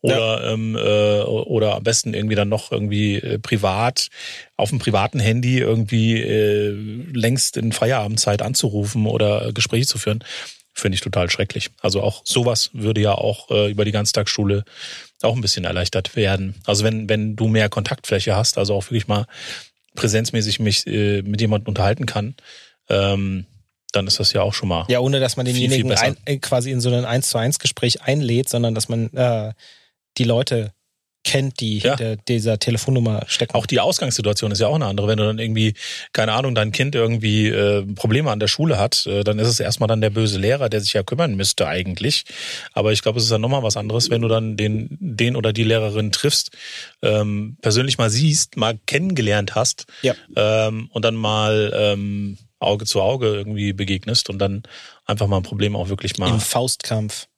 Oder 0.00 0.52
ähm, 0.52 0.76
äh, 0.76 1.22
oder 1.22 1.76
am 1.76 1.82
besten 1.82 2.14
irgendwie 2.14 2.34
dann 2.34 2.48
noch 2.48 2.72
irgendwie 2.72 3.16
äh, 3.16 3.38
privat 3.38 4.08
auf 4.56 4.70
dem 4.70 4.78
privaten 4.78 5.20
Handy 5.20 5.58
irgendwie 5.58 6.20
äh, 6.20 6.70
längst 7.12 7.56
in 7.56 7.72
Feierabendzeit 7.72 8.42
anzurufen 8.42 9.06
oder 9.06 9.52
Gespräche 9.52 9.86
zu 9.86 9.98
führen, 9.98 10.24
finde 10.74 10.96
ich 10.96 11.00
total 11.00 11.30
schrecklich. 11.30 11.70
Also 11.80 12.02
auch 12.02 12.22
sowas 12.24 12.70
würde 12.72 13.00
ja 13.00 13.12
auch 13.12 13.50
äh, 13.50 13.70
über 13.70 13.84
die 13.84 13.92
Ganztagsschule 13.92 14.64
auch 15.22 15.34
ein 15.34 15.40
bisschen 15.40 15.64
erleichtert 15.64 16.16
werden. 16.16 16.54
Also 16.64 16.84
wenn 16.84 17.08
wenn 17.08 17.36
du 17.36 17.48
mehr 17.48 17.68
Kontaktfläche 17.68 18.36
hast, 18.36 18.58
also 18.58 18.74
auch 18.74 18.84
wirklich 18.86 19.08
mal 19.08 19.26
präsenzmäßig 19.94 20.60
mich 20.60 20.86
äh, 20.86 21.22
mit 21.22 21.40
jemandem 21.40 21.68
unterhalten 21.68 22.06
kann, 22.06 22.34
ähm, 22.88 23.46
dann 23.92 24.06
ist 24.06 24.18
das 24.20 24.32
ja 24.32 24.42
auch 24.42 24.54
schon 24.54 24.68
mal. 24.68 24.84
Ja, 24.88 25.00
ohne 25.00 25.20
dass 25.20 25.36
man 25.36 25.46
Viel, 25.46 25.54
viel 25.54 25.62
denjenigen 25.68 25.88
besser. 25.90 26.04
ein, 26.04 26.16
äh, 26.24 26.38
quasi 26.38 26.70
in 26.70 26.80
so 26.80 26.92
ein 26.92 27.04
1 27.04 27.28
zu 27.28 27.38
1 27.38 27.58
Gespräch 27.58 28.02
einlädt, 28.02 28.48
sondern 28.48 28.74
dass 28.74 28.88
man 28.88 29.12
äh, 29.14 29.52
die 30.18 30.24
Leute 30.24 30.72
kennt, 31.24 31.60
die 31.60 31.78
Ja. 31.78 31.96
hinter 31.96 32.16
dieser 32.16 32.58
Telefonnummer 32.58 33.22
stecken. 33.28 33.54
Auch 33.54 33.66
die 33.66 33.78
Ausgangssituation 33.78 34.50
ist 34.50 34.58
ja 34.58 34.66
auch 34.66 34.74
eine 34.74 34.86
andere. 34.86 35.06
Wenn 35.06 35.18
du 35.18 35.24
dann 35.24 35.38
irgendwie, 35.38 35.74
keine 36.12 36.32
Ahnung, 36.32 36.56
dein 36.56 36.72
Kind 36.72 36.96
irgendwie 36.96 37.46
äh, 37.46 37.86
Probleme 37.94 38.28
an 38.32 38.40
der 38.40 38.48
Schule 38.48 38.76
hat, 38.76 39.06
äh, 39.06 39.22
dann 39.22 39.38
ist 39.38 39.46
es 39.46 39.60
erstmal 39.60 39.86
dann 39.86 40.00
der 40.00 40.10
böse 40.10 40.36
Lehrer, 40.40 40.68
der 40.68 40.80
sich 40.80 40.94
ja 40.94 41.04
kümmern 41.04 41.36
müsste 41.36 41.68
eigentlich. 41.68 42.24
Aber 42.72 42.90
ich 42.90 43.02
glaube, 43.02 43.18
es 43.18 43.24
ist 43.26 43.30
dann 43.30 43.40
nochmal 43.40 43.62
was 43.62 43.76
anderes, 43.76 44.10
wenn 44.10 44.20
du 44.22 44.26
dann 44.26 44.56
den, 44.56 44.88
den 45.00 45.36
oder 45.36 45.52
die 45.52 45.62
Lehrerin 45.62 46.10
triffst, 46.10 46.50
ähm, 47.02 47.56
persönlich 47.62 47.98
mal 47.98 48.10
siehst, 48.10 48.56
mal 48.56 48.76
kennengelernt 48.86 49.54
hast 49.54 49.84
Ja. 50.02 50.14
ähm, 50.34 50.88
und 50.92 51.04
dann 51.04 51.14
mal 51.14 51.72
ähm, 51.72 52.36
Auge 52.62 52.84
zu 52.86 53.00
Auge 53.00 53.26
irgendwie 53.26 53.72
begegnest 53.72 54.30
und 54.30 54.38
dann 54.38 54.62
einfach 55.04 55.26
mal 55.26 55.38
ein 55.38 55.42
Problem 55.42 55.76
auch 55.76 55.88
wirklich 55.88 56.18
mal 56.18 56.28
im 56.28 56.40
Faustkampf. 56.40 57.28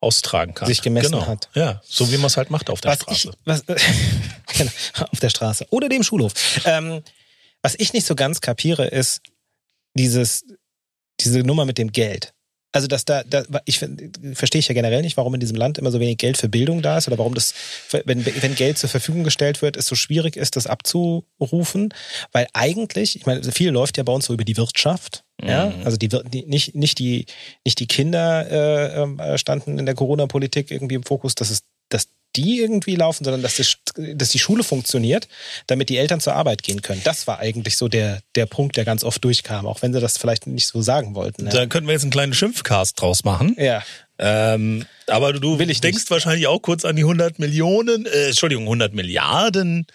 austragen 0.00 0.54
kannst. 0.54 0.68
sich 0.68 0.82
gemessen 0.82 1.12
genau. 1.12 1.26
hat. 1.26 1.48
Ja, 1.54 1.80
so 1.84 2.10
wie 2.12 2.16
man 2.16 2.26
es 2.26 2.36
halt 2.36 2.50
macht 2.50 2.70
auf 2.70 2.80
der 2.80 2.92
was 2.92 3.00
Straße. 3.00 3.28
Ich, 3.28 3.34
was, 3.44 3.64
genau, 3.66 4.70
auf 5.10 5.20
der 5.20 5.30
Straße 5.30 5.66
oder 5.70 5.88
dem 5.88 6.02
Schulhof. 6.02 6.32
Ähm, 6.64 7.02
was 7.62 7.74
ich 7.78 7.92
nicht 7.94 8.06
so 8.06 8.14
ganz 8.14 8.40
kapiere, 8.40 8.86
ist 8.86 9.22
dieses, 9.94 10.44
diese 11.20 11.40
Nummer 11.40 11.64
mit 11.64 11.78
dem 11.78 11.92
Geld. 11.92 12.34
Also, 12.74 12.88
dass 12.88 13.04
da, 13.04 13.22
da 13.22 13.44
ich 13.66 13.78
verstehe 14.32 14.58
ich 14.58 14.66
ja 14.66 14.74
generell 14.74 15.00
nicht, 15.02 15.16
warum 15.16 15.32
in 15.34 15.38
diesem 15.38 15.56
Land 15.56 15.78
immer 15.78 15.92
so 15.92 16.00
wenig 16.00 16.18
Geld 16.18 16.36
für 16.36 16.48
Bildung 16.48 16.82
da 16.82 16.98
ist 16.98 17.06
oder 17.06 17.18
warum 17.18 17.32
das, 17.32 17.54
wenn, 18.04 18.26
wenn 18.26 18.54
Geld 18.56 18.78
zur 18.78 18.90
Verfügung 18.90 19.22
gestellt 19.22 19.62
wird, 19.62 19.76
es 19.76 19.86
so 19.86 19.94
schwierig 19.94 20.36
ist, 20.36 20.56
das 20.56 20.66
abzurufen. 20.66 21.94
Weil 22.32 22.48
eigentlich, 22.52 23.14
ich 23.14 23.26
meine, 23.26 23.44
viel 23.52 23.70
läuft 23.70 23.96
ja 23.96 24.02
bei 24.02 24.12
uns 24.12 24.26
so 24.26 24.34
über 24.34 24.44
die 24.44 24.56
Wirtschaft. 24.56 25.22
Ja, 25.40 25.66
Mhm. 25.66 25.84
also 25.84 25.96
die, 25.96 26.08
die 26.08 26.46
nicht 26.46 26.74
nicht 26.74 26.98
die 26.98 27.26
nicht 27.64 27.78
die 27.78 27.86
Kinder 27.86 28.50
äh, 28.50 29.02
ähm, 29.02 29.20
standen 29.36 29.78
in 29.78 29.86
der 29.86 29.94
Corona-Politik 29.94 30.72
irgendwie 30.72 30.96
im 30.96 31.04
Fokus, 31.04 31.36
dass 31.36 31.50
es 31.50 31.62
dass 31.90 32.08
die 32.36 32.60
irgendwie 32.60 32.96
laufen, 32.96 33.24
sondern 33.24 33.42
dass, 33.42 33.56
das, 33.56 33.76
dass 33.96 34.30
die 34.30 34.38
Schule 34.38 34.64
funktioniert, 34.64 35.28
damit 35.66 35.88
die 35.88 35.96
Eltern 35.98 36.20
zur 36.20 36.34
Arbeit 36.34 36.62
gehen 36.62 36.82
können. 36.82 37.00
Das 37.04 37.26
war 37.26 37.38
eigentlich 37.38 37.76
so 37.76 37.88
der 37.88 38.20
der 38.34 38.46
Punkt, 38.46 38.76
der 38.76 38.84
ganz 38.84 39.04
oft 39.04 39.22
durchkam, 39.24 39.66
auch 39.66 39.82
wenn 39.82 39.92
sie 39.92 40.00
das 40.00 40.18
vielleicht 40.18 40.46
nicht 40.46 40.66
so 40.66 40.82
sagen 40.82 41.14
wollten. 41.14 41.46
Ja, 41.46 41.52
Da 41.52 41.66
könnten 41.66 41.86
wir 41.88 41.92
jetzt 41.92 42.02
einen 42.02 42.10
kleinen 42.10 42.34
Schimpfcast 42.34 43.00
draus 43.00 43.24
machen. 43.24 43.56
ja. 43.58 43.82
Ähm, 44.16 44.86
aber 45.08 45.32
du 45.32 45.58
Will 45.58 45.70
ich 45.70 45.80
denkst 45.80 46.02
nicht. 46.02 46.10
wahrscheinlich 46.12 46.46
auch 46.46 46.60
kurz 46.62 46.84
an 46.84 46.94
die 46.94 47.02
100 47.02 47.40
Millionen, 47.40 48.06
äh, 48.06 48.28
Entschuldigung, 48.28 48.62
100 48.64 48.94
Milliarden, 48.94 49.88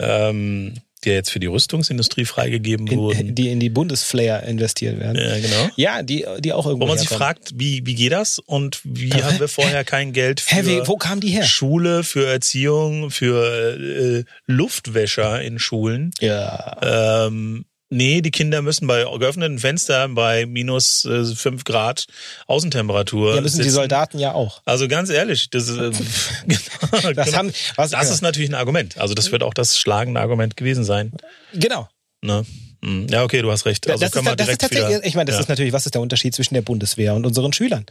ähm, 0.00 0.74
die 1.04 1.08
ja 1.10 1.14
jetzt 1.16 1.30
für 1.30 1.40
die 1.40 1.46
Rüstungsindustrie 1.46 2.24
freigegeben 2.24 2.86
in, 2.86 2.98
wurden. 2.98 3.34
die 3.34 3.50
in 3.50 3.60
die 3.60 3.70
Bundesflair 3.70 4.42
investiert 4.44 4.98
werden. 5.00 5.16
ja, 5.16 5.38
genau. 5.38 5.70
Ja, 5.76 6.02
die 6.02 6.26
die 6.40 6.52
auch 6.52 6.66
irgendwo 6.66 6.86
Wo 6.86 6.88
man 6.88 6.98
sich 6.98 7.10
herkommen. 7.10 7.34
fragt, 7.36 7.52
wie, 7.54 7.84
wie 7.86 7.94
geht 7.94 8.12
das 8.12 8.38
und 8.38 8.80
wie 8.84 9.12
haben 9.12 9.38
wir 9.40 9.48
vorher 9.48 9.84
kein 9.84 10.12
Geld 10.12 10.40
für 10.40 10.66
wie, 10.66 10.86
wo 10.86 10.96
kamen 10.96 11.20
die 11.20 11.28
her? 11.30 11.44
Schule, 11.44 12.04
für 12.04 12.26
Erziehung, 12.26 13.10
für 13.10 13.78
äh, 13.78 14.24
Luftwäscher 14.46 15.40
in 15.42 15.58
Schulen? 15.58 16.10
Ja. 16.20 17.26
Ähm, 17.26 17.64
nee, 17.90 18.20
die 18.20 18.30
Kinder 18.30 18.62
müssen 18.62 18.86
bei 18.86 19.04
geöffneten 19.18 19.58
Fenstern 19.58 20.14
bei 20.14 20.46
minus 20.46 21.04
äh, 21.04 21.24
5 21.24 21.64
Grad 21.64 22.06
Außentemperatur 22.46 23.34
Ja, 23.34 23.40
müssen 23.40 23.58
die 23.58 23.64
sitzen. 23.64 23.74
Soldaten 23.74 24.18
ja 24.18 24.32
auch. 24.32 24.62
Also 24.64 24.88
ganz 24.88 25.10
ehrlich, 25.10 25.50
das, 25.50 25.68
ist, 25.68 25.78
äh, 25.78 25.90
genau, 26.46 27.12
Das 27.12 27.34
haben 27.34 27.52
was 27.76 27.90
das 27.90 28.10
ist 28.10 28.22
natürlich 28.22 28.50
ein 28.50 28.54
Argument. 28.54 28.96
Also 28.98 29.14
das 29.14 29.32
wird 29.32 29.42
auch 29.42 29.54
das 29.54 29.78
schlagende 29.78 30.20
Argument 30.20 30.56
gewesen 30.56 30.84
sein. 30.84 31.12
genau. 31.52 31.88
Ne? 32.22 32.44
Hm. 32.82 33.08
Ja, 33.10 33.24
okay, 33.24 33.42
du 33.42 33.50
hast 33.50 33.66
recht. 33.66 33.88
Also 33.90 34.00
das, 34.00 34.12
können 34.12 34.26
ist, 34.26 34.32
wir 34.32 34.36
das 34.36 34.48
ist 34.48 34.60
direkt 34.62 34.88
wieder, 34.88 35.04
ich 35.04 35.14
meine, 35.14 35.26
das 35.26 35.36
ja. 35.36 35.40
ist 35.42 35.48
natürlich, 35.48 35.72
was 35.72 35.86
ist 35.86 35.94
der 35.94 36.00
Unterschied 36.00 36.34
zwischen 36.34 36.54
der 36.54 36.62
Bundeswehr 36.62 37.14
und 37.14 37.26
unseren 37.26 37.52
Schülern? 37.52 37.84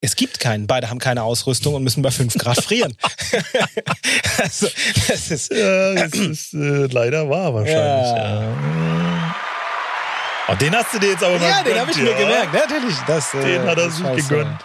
Es 0.00 0.14
gibt 0.14 0.38
keinen. 0.38 0.68
Beide 0.68 0.90
haben 0.90 1.00
keine 1.00 1.24
Ausrüstung 1.24 1.74
und 1.74 1.82
müssen 1.82 2.02
bei 2.02 2.12
5 2.12 2.34
Grad 2.34 2.62
frieren. 2.62 2.94
also, 4.38 4.68
das 5.08 5.30
ist, 5.30 5.52
Ja, 5.52 5.94
das 5.94 6.12
ist 6.12 6.54
äh, 6.54 6.86
leider 6.86 7.28
wahr 7.28 7.52
wahrscheinlich. 7.54 8.16
Ja. 8.16 9.17
Oh, 10.50 10.54
den 10.54 10.74
hast 10.74 10.94
du 10.94 10.98
dir 10.98 11.10
jetzt 11.10 11.22
aber 11.22 11.38
mal 11.38 11.48
ja, 11.48 11.56
den 11.62 11.64
gegönnt, 11.64 11.80
habe 11.80 11.90
ich 11.90 11.96
mir 11.98 12.10
ja. 12.10 12.18
gemerkt. 12.18 12.54
Natürlich. 12.54 12.96
Das, 13.06 13.34
äh, 13.34 13.42
Den 13.42 13.62
hat 13.64 13.78
er 13.78 13.90
sich 13.90 14.28
gegönnt. 14.28 14.58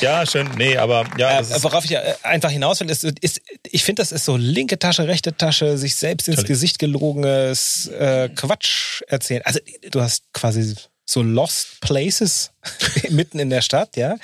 Ja, 0.00 0.24
schön. 0.24 0.48
Nee, 0.56 0.78
aber 0.78 1.04
ja, 1.18 1.40
Äh, 1.40 1.62
worauf 1.62 1.84
ich 1.84 1.90
ja, 1.90 2.00
äh, 2.00 2.14
einfach 2.22 2.50
hinaus 2.50 2.80
will, 2.80 2.88
ist, 2.88 3.04
ist 3.04 3.42
ich 3.70 3.84
finde, 3.84 4.00
das 4.00 4.12
ist 4.12 4.24
so 4.24 4.36
linke 4.38 4.78
Tasche, 4.78 5.06
rechte 5.06 5.36
Tasche, 5.36 5.76
sich 5.76 5.94
selbst 5.94 6.26
ins. 6.28 6.44
Gesicht 6.44 6.78
gelogenes 6.78 7.88
äh, 7.88 8.30
Quatsch 8.30 9.02
erzählen. 9.08 9.42
Also 9.44 9.60
du 9.90 10.00
hast 10.00 10.24
quasi 10.32 10.74
so 11.10 11.22
Lost 11.22 11.80
Places 11.80 12.52
mitten 13.10 13.40
in 13.40 13.50
der 13.50 13.62
Stadt, 13.62 13.96
ja, 13.96 14.16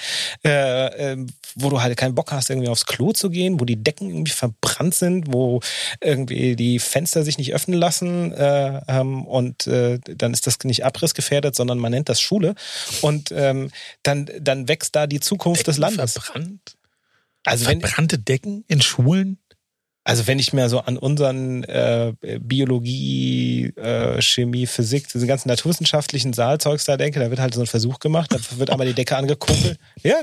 äh, 0.45 1.15
äh, 1.15 1.27
wo 1.57 1.69
du 1.69 1.83
halt 1.83 1.97
keinen 1.97 2.15
Bock 2.15 2.31
hast, 2.31 2.49
irgendwie 2.49 2.69
aufs 2.69 2.87
Klo 2.87 3.13
zu 3.13 3.29
gehen, 3.29 3.59
wo 3.59 3.65
die 3.65 3.83
Decken 3.83 4.09
irgendwie 4.09 4.31
verbrannt 4.31 4.95
sind, 4.95 5.33
wo 5.33 5.61
irgendwie 6.01 6.55
die 6.55 6.79
Fenster 6.79 7.25
sich 7.25 7.39
nicht 7.39 7.53
öffnen 7.55 7.79
lassen 7.79 8.33
äh, 8.33 8.81
ähm, 8.87 9.27
und 9.27 9.67
äh, 9.67 9.99
dann 10.05 10.33
ist 10.33 10.47
das 10.47 10.59
nicht 10.63 10.85
abrissgefährdet, 10.85 11.57
sondern 11.57 11.79
man 11.79 11.91
nennt 11.91 12.09
das 12.09 12.21
Schule 12.21 12.55
und 13.01 13.33
ähm, 13.33 13.73
dann, 14.05 14.31
dann 14.39 14.69
wächst 14.69 14.95
da 14.95 15.09
die 15.09 15.21
Zukunft 15.21 15.67
des 15.67 15.79
Landes. 15.79 16.13
verbrannt. 16.13 16.77
Also 17.43 17.67
wenn, 17.67 17.81
Verbrannte 17.81 18.19
Decken 18.19 18.65
in 18.69 18.81
Schulen? 18.81 19.39
Also 20.07 20.27
wenn 20.29 20.39
ich 20.39 20.53
mir 20.53 20.69
so 20.69 20.79
an 20.81 20.97
unseren 20.97 21.65
äh, 21.65 22.13
Biologie, 22.41 23.73
äh, 23.77 24.23
Chemie, 24.23 24.67
Physik, 24.67 25.09
diese 25.13 25.27
ganzen 25.27 25.49
naturwissenschaftlichen 25.49 26.33
Saalzeugs 26.33 26.85
da 26.85 26.97
denke, 26.97 27.19
da 27.19 27.29
wird 27.31 27.41
halt 27.41 27.55
so 27.55 27.61
ein 27.61 27.67
Versuch 27.67 27.99
gemacht, 27.99 28.33
da 28.33 28.39
wird 28.59 28.71
einmal 28.71 28.87
die 28.87 28.95
Decke 28.95 29.17
angekuppelt. 29.17 29.79
Ja, 30.03 30.15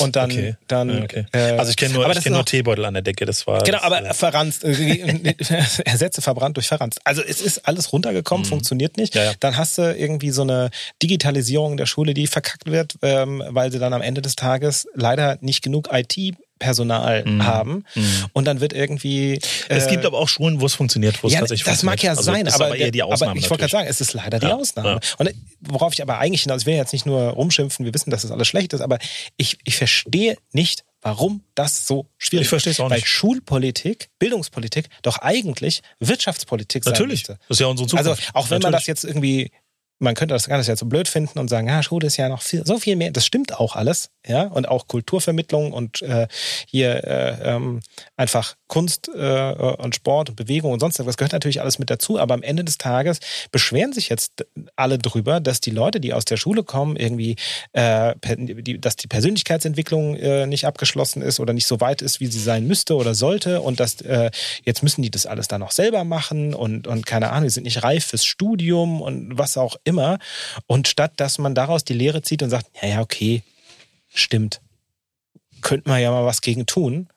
Und 0.00 0.16
dann, 0.16 0.30
Okay. 0.30 0.56
dann. 0.66 1.04
Okay. 1.04 1.26
äh, 1.32 1.52
also 1.52 1.70
ich 1.70 1.76
kenne 1.76 1.94
nur, 1.94 2.04
aber 2.04 2.16
ich 2.16 2.22
kenn 2.22 2.32
nur 2.32 2.44
Teebeutel 2.44 2.84
an 2.84 2.94
der 2.94 3.02
Decke. 3.02 3.24
Das 3.24 3.46
war. 3.46 3.62
Genau, 3.62 3.78
das, 3.78 3.86
aber 3.86 4.04
äh, 4.04 4.14
verranzt, 4.14 4.64
äh, 4.64 5.34
ersetze 5.84 6.20
verbrannt 6.20 6.56
durch 6.56 6.66
verranzt. 6.68 7.00
Also 7.04 7.22
es 7.22 7.40
ist 7.40 7.66
alles 7.66 7.92
runtergekommen, 7.92 8.44
funktioniert 8.44 8.96
nicht. 8.96 9.14
Mhm. 9.14 9.20
Ja, 9.20 9.24
ja. 9.26 9.32
Dann 9.40 9.56
hast 9.56 9.78
du 9.78 9.94
irgendwie 9.96 10.30
so 10.30 10.42
eine 10.42 10.70
Digitalisierung 11.02 11.76
der 11.76 11.86
Schule, 11.86 12.14
die 12.14 12.26
verkackt 12.26 12.66
wird, 12.70 12.96
ähm, 13.02 13.42
weil 13.48 13.72
sie 13.72 13.78
dann 13.78 13.92
am 13.92 14.02
Ende 14.02 14.22
des 14.22 14.36
Tages 14.36 14.88
leider 14.94 15.38
nicht 15.40 15.62
genug 15.62 15.90
IT-Personal 16.60 17.24
haben. 17.40 17.84
Und 18.32 18.44
dann 18.46 18.60
wird 18.60 18.72
irgendwie. 18.72 19.32
Mhm. 19.34 19.38
es 19.68 19.86
äh, 19.86 19.90
gibt 19.90 20.04
aber 20.04 20.18
auch 20.18 20.28
Schulen, 20.28 20.60
wo 20.60 20.66
es 20.66 20.74
funktioniert, 20.74 21.22
wo 21.22 21.28
es 21.28 21.34
ja, 21.34 21.40
tatsächlich 21.40 21.64
das 21.66 21.82
mag 21.82 22.02
ja 22.02 22.14
funktioniert. 22.14 22.46
sein, 22.46 22.52
also, 22.52 22.56
aber, 22.64 22.68
ist 22.68 22.72
aber 22.74 22.84
eher 22.84 22.90
die 22.90 23.02
aber 23.02 23.12
Ausnahme. 23.12 23.38
ich 23.38 23.50
wollte 23.50 23.62
gerade 23.62 23.72
natürlich. 23.72 23.72
sagen, 23.72 23.88
es 23.88 24.00
ist 24.00 24.12
leider 24.14 24.38
die 24.38 24.46
Ja, 24.46 24.54
Ausnahme. 24.56 24.88
ja. 24.90 25.00
Und 25.18 25.30
worauf 25.60 25.92
ich 25.92 26.02
aber 26.02 26.18
eigentlich 26.18 26.42
hinaus, 26.42 26.62
ich 26.62 26.66
will 26.66 26.74
jetzt 26.74 26.92
nicht 26.92 27.06
nur 27.06 27.20
rumschimpfen, 27.30 27.84
wir 27.84 27.94
wissen, 27.94 28.10
dass 28.10 28.22
das 28.22 28.30
alles 28.30 28.48
schlecht 28.48 28.72
ist, 28.72 28.80
aber 28.80 28.98
ich, 29.36 29.58
ich 29.64 29.76
verstehe 29.76 30.36
nicht, 30.52 30.84
warum 31.02 31.42
das 31.54 31.86
so 31.86 32.08
schwierig 32.18 32.44
Ich 32.44 32.48
verstehe 32.48 32.72
es 32.72 32.80
auch 32.80 32.90
Weil 32.90 32.98
nicht. 32.98 33.08
Schulpolitik, 33.08 34.08
Bildungspolitik 34.18 34.88
doch 35.02 35.18
eigentlich 35.18 35.82
Wirtschaftspolitik 36.00 36.84
sein 36.84 36.92
Natürlich. 36.92 37.20
müsste. 37.28 37.38
Das 37.48 37.56
ist 37.56 37.60
ja 37.60 37.66
unsere 37.66 37.88
Zukunft. 37.88 38.08
Also 38.10 38.22
auch 38.34 38.50
wenn 38.50 38.60
man 38.62 38.72
das 38.72 38.82
Natürlich. 38.82 38.86
jetzt 38.86 39.04
irgendwie, 39.04 39.50
man 39.98 40.14
könnte 40.14 40.34
das 40.34 40.48
nicht 40.48 40.66
jetzt 40.66 40.80
so 40.80 40.86
blöd 40.86 41.08
finden 41.08 41.38
und 41.38 41.48
sagen, 41.48 41.68
ja, 41.68 41.82
Schule 41.82 42.06
ist 42.06 42.16
ja 42.16 42.28
noch 42.28 42.42
viel, 42.42 42.66
so 42.66 42.78
viel 42.78 42.96
mehr. 42.96 43.10
Das 43.10 43.24
stimmt 43.24 43.58
auch 43.58 43.76
alles, 43.76 44.10
ja, 44.26 44.42
und 44.42 44.68
auch 44.68 44.88
Kulturvermittlung 44.88 45.72
und 45.72 46.02
äh, 46.02 46.28
hier 46.66 47.04
äh, 47.04 47.54
ähm, 47.54 47.80
einfach 48.16 48.56
Kunst 48.68 49.08
äh, 49.14 49.52
und 49.52 49.94
Sport 49.94 50.30
und 50.30 50.36
Bewegung 50.36 50.72
und 50.72 50.80
sonst 50.80 51.04
was 51.04 51.16
gehört 51.16 51.32
natürlich 51.32 51.60
alles 51.60 51.78
mit 51.78 51.90
dazu. 51.90 52.18
Aber 52.18 52.34
am 52.34 52.42
Ende 52.42 52.64
des 52.64 52.78
Tages 52.78 53.20
beschweren 53.52 53.92
sich 53.92 54.08
jetzt 54.08 54.46
alle 54.74 54.98
drüber, 54.98 55.40
dass 55.40 55.60
die 55.60 55.70
Leute, 55.70 56.00
die 56.00 56.12
aus 56.12 56.24
der 56.24 56.36
Schule 56.36 56.64
kommen, 56.64 56.96
irgendwie, 56.96 57.36
äh, 57.72 58.14
die, 58.36 58.80
dass 58.80 58.96
die 58.96 59.06
Persönlichkeitsentwicklung 59.06 60.16
äh, 60.16 60.46
nicht 60.46 60.66
abgeschlossen 60.66 61.22
ist 61.22 61.38
oder 61.38 61.52
nicht 61.52 61.66
so 61.66 61.80
weit 61.80 62.02
ist, 62.02 62.20
wie 62.20 62.26
sie 62.26 62.40
sein 62.40 62.66
müsste 62.66 62.96
oder 62.96 63.14
sollte 63.14 63.60
und 63.60 63.78
dass 63.78 64.00
äh, 64.00 64.30
jetzt 64.64 64.82
müssen 64.82 65.02
die 65.02 65.10
das 65.10 65.26
alles 65.26 65.48
dann 65.48 65.60
noch 65.60 65.72
selber 65.72 66.04
machen 66.04 66.54
und, 66.54 66.86
und 66.86 67.06
keine 67.06 67.30
Ahnung, 67.30 67.44
die 67.44 67.50
sind 67.50 67.64
nicht 67.64 67.82
reif 67.82 68.06
fürs 68.06 68.24
Studium 68.24 69.00
und 69.00 69.38
was 69.38 69.56
auch 69.56 69.76
immer. 69.84 70.18
Und 70.66 70.88
statt 70.88 71.12
dass 71.16 71.38
man 71.38 71.54
daraus 71.54 71.84
die 71.84 71.94
Lehre 71.94 72.22
zieht 72.22 72.42
und 72.42 72.50
sagt, 72.50 72.66
ja, 72.82 72.88
ja, 72.88 73.00
okay, 73.00 73.42
stimmt, 74.12 74.60
könnte 75.62 75.88
man 75.88 76.00
ja 76.00 76.10
mal 76.10 76.24
was 76.24 76.40
gegen 76.40 76.66
tun. 76.66 77.08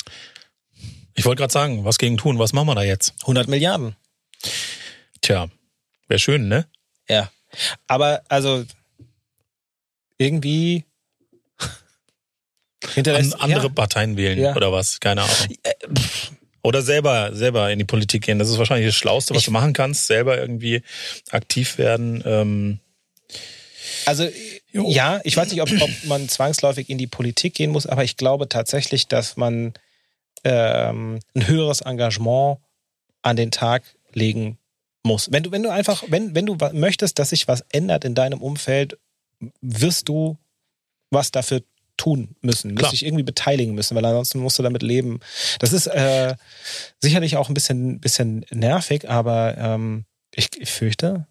Ich 1.20 1.26
wollte 1.26 1.42
gerade 1.42 1.52
sagen, 1.52 1.84
was 1.84 1.98
gegen 1.98 2.16
tun, 2.18 2.40
was 2.40 2.54
machen 2.54 2.68
wir 2.68 2.76
da 2.76 2.84
jetzt? 2.84 3.14
100 3.22 3.50
Milliarden. 3.50 3.96
Tja, 5.22 5.50
wäre 6.08 6.20
schön, 6.20 6.48
ne? 6.48 6.66
Ja. 7.10 7.30
Aber 7.88 8.22
also 8.30 8.64
irgendwie 10.18 10.86
An, 12.96 13.34
andere 13.34 13.64
ja, 13.68 13.70
Parteien 13.70 14.16
wählen 14.16 14.40
Ja. 14.40 14.56
oder 14.56 14.72
was? 14.72 15.00
Keine 15.02 15.24
Ahnung. 15.24 15.36
Oder 16.62 16.82
selber, 16.82 17.36
selber 17.36 17.70
in 17.72 17.80
die 17.80 17.86
Politik 17.86 18.24
gehen. 18.24 18.40
Das 18.40 18.50
ist 18.50 18.58
wahrscheinlich 18.58 18.88
das 18.88 18.96
Schlauste, 18.96 19.34
was 19.34 19.40
Ich- 19.42 19.46
du 19.46 19.52
machen 19.52 19.74
kannst. 19.74 20.08
Selber 20.08 20.38
irgendwie 20.38 20.84
aktiv 21.32 21.78
werden. 21.78 22.24
Ähm, 22.26 22.80
Also 24.06 24.30
ja, 24.72 25.20
ich 25.26 25.36
weiß 25.36 25.52
nicht, 25.52 25.62
ob, 25.62 25.70
ob 25.82 25.90
man 26.06 26.30
zwangsläufig 26.30 26.90
in 26.90 26.98
die 26.98 27.08
Politik 27.08 27.56
gehen 27.56 27.72
muss, 27.72 27.88
aber 27.88 28.04
ich 28.06 28.16
glaube 28.18 28.48
tatsächlich, 28.48 29.08
dass 29.08 29.36
man 29.36 29.74
ähm, 30.44 31.20
ein 31.36 31.48
höheres 31.48 31.82
Engagement 31.82 32.60
an 33.22 33.36
den 33.36 33.52
Tag 33.52 33.84
legen 34.14 34.58
muss. 35.04 35.32
Wenn 35.32 35.44
du, 35.44 35.52
wenn 35.52 35.64
du 35.64 35.70
einfach, 35.70 36.04
wenn, 36.08 36.36
wenn 36.36 36.46
du 36.46 36.58
möchtest, 36.74 37.20
dass 37.20 37.30
sich 37.30 37.48
was 37.48 37.62
ändert 37.72 38.06
in 38.06 38.16
deinem 38.16 38.42
Umfeld, 38.42 38.98
wirst 39.62 40.10
du 40.10 40.38
was 41.12 41.32
dafür 41.32 41.62
tun 41.98 42.36
müssen, 42.42 42.76
Klar. 42.76 42.88
musst 42.88 42.94
dich 42.94 43.06
irgendwie 43.06 43.24
beteiligen 43.24 43.76
müssen, 43.76 43.96
weil 43.96 44.06
ansonsten 44.06 44.40
musst 44.40 44.58
du 44.58 44.64
damit 44.64 44.84
leben. 44.84 45.20
Das 45.60 45.74
ist 45.74 45.88
äh, 45.88 46.36
sicherlich 47.00 47.36
auch 47.36 47.50
ein 47.50 47.54
bisschen, 47.54 48.00
bisschen 48.00 48.46
nervig, 48.52 49.10
aber 49.10 49.58
ähm, 49.58 50.06
ich, 50.34 50.50
ich 50.58 50.72
fürchte, 50.72 51.28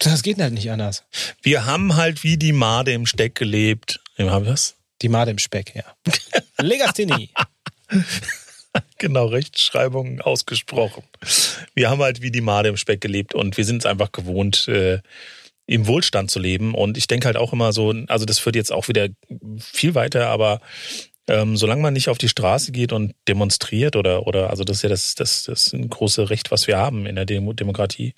das 0.00 0.22
geht 0.22 0.38
halt 0.40 0.52
nicht 0.52 0.70
anders. 0.70 1.04
wir 1.42 1.64
haben 1.64 1.96
halt 1.96 2.24
wie 2.24 2.36
die 2.36 2.52
Made 2.52 2.92
im 2.92 3.06
Steck 3.06 3.34
gelebt. 3.36 4.00
Wem 4.16 4.30
haben 4.30 4.44
wir 4.44 4.52
das? 4.52 4.76
Die 5.00 5.08
Made 5.08 5.30
im 5.30 5.38
Speck, 5.38 5.74
ja. 5.74 5.84
Legasthenie. 6.58 7.30
Genau, 8.98 9.26
Rechtschreibung 9.26 10.20
ausgesprochen. 10.20 11.02
Wir 11.74 11.90
haben 11.90 12.00
halt 12.00 12.22
wie 12.22 12.30
die 12.30 12.40
Made 12.40 12.68
im 12.68 12.76
Speck 12.76 13.00
gelebt 13.00 13.34
und 13.34 13.56
wir 13.56 13.64
sind 13.64 13.82
es 13.82 13.86
einfach 13.86 14.12
gewohnt, 14.12 14.66
äh, 14.68 15.00
im 15.66 15.86
Wohlstand 15.86 16.30
zu 16.30 16.38
leben. 16.38 16.74
Und 16.74 16.96
ich 16.96 17.06
denke 17.06 17.26
halt 17.26 17.36
auch 17.36 17.52
immer 17.52 17.72
so, 17.72 17.92
also 18.08 18.24
das 18.24 18.38
führt 18.38 18.56
jetzt 18.56 18.72
auch 18.72 18.88
wieder 18.88 19.08
viel 19.58 19.94
weiter, 19.94 20.28
aber 20.28 20.60
ähm, 21.28 21.56
solange 21.56 21.82
man 21.82 21.94
nicht 21.94 22.08
auf 22.08 22.18
die 22.18 22.28
Straße 22.28 22.72
geht 22.72 22.92
und 22.92 23.14
demonstriert 23.28 23.96
oder, 23.96 24.26
oder 24.26 24.50
also 24.50 24.64
das 24.64 24.78
ist 24.78 24.82
ja 24.82 24.88
das, 24.88 25.14
das, 25.14 25.44
das 25.44 25.74
großes 25.74 26.30
Recht, 26.30 26.50
was 26.50 26.66
wir 26.66 26.78
haben 26.78 27.06
in 27.06 27.14
der 27.14 27.26
Demo 27.26 27.52
Demokratie. 27.52 28.14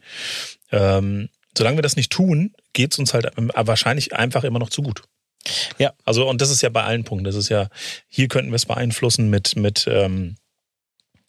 Ähm, 0.72 1.28
solange 1.56 1.78
wir 1.78 1.82
das 1.82 1.96
nicht 1.96 2.12
tun, 2.12 2.54
geht 2.72 2.92
es 2.92 2.98
uns 2.98 3.12
halt 3.12 3.30
wahrscheinlich 3.36 4.14
einfach 4.14 4.44
immer 4.44 4.58
noch 4.58 4.70
zu 4.70 4.82
gut. 4.82 5.02
Ja. 5.78 5.92
Also, 6.04 6.28
und 6.28 6.40
das 6.40 6.50
ist 6.50 6.62
ja 6.62 6.68
bei 6.68 6.82
allen 6.82 7.04
Punkten. 7.04 7.24
Das 7.24 7.34
ist 7.34 7.48
ja, 7.48 7.68
hier 8.08 8.28
könnten 8.28 8.50
wir 8.50 8.56
es 8.56 8.66
beeinflussen 8.66 9.30
mit, 9.30 9.56
mit 9.56 9.86
ähm, 9.88 10.36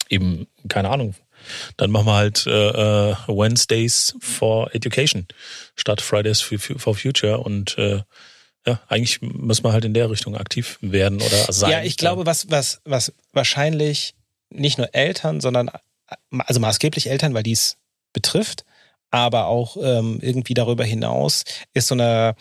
eben, 0.08 0.46
keine 0.68 0.90
Ahnung. 0.90 1.14
Dann 1.76 1.90
machen 1.90 2.06
wir 2.06 2.14
halt 2.14 2.46
äh, 2.46 2.50
äh, 3.10 3.14
Wednesdays 3.28 4.16
for 4.20 4.74
Education 4.74 5.26
statt 5.76 6.00
Fridays 6.00 6.40
for 6.40 6.94
Future 6.94 7.38
und 7.38 7.76
äh, 7.78 8.02
ja, 8.66 8.80
eigentlich 8.88 9.20
müssen 9.22 9.64
wir 9.64 9.72
halt 9.72 9.84
in 9.84 9.94
der 9.94 10.10
Richtung 10.10 10.36
aktiv 10.36 10.78
werden 10.80 11.22
oder 11.22 11.52
sein. 11.52 11.70
Ja, 11.70 11.82
ich 11.84 11.96
glaube, 11.96 12.26
was, 12.26 12.50
was, 12.50 12.80
was 12.84 13.12
wahrscheinlich 13.32 14.14
nicht 14.50 14.78
nur 14.78 14.92
Eltern, 14.92 15.40
sondern 15.40 15.70
also 16.30 16.60
maßgeblich 16.60 17.08
Eltern, 17.08 17.32
weil 17.34 17.44
die 17.44 17.52
es 17.52 17.76
betrifft, 18.12 18.64
aber 19.10 19.46
auch 19.46 19.76
ähm, 19.76 20.18
irgendwie 20.20 20.54
darüber 20.54 20.84
hinaus 20.84 21.44
ist 21.74 21.88
so 21.88 21.94
eine 21.94 22.34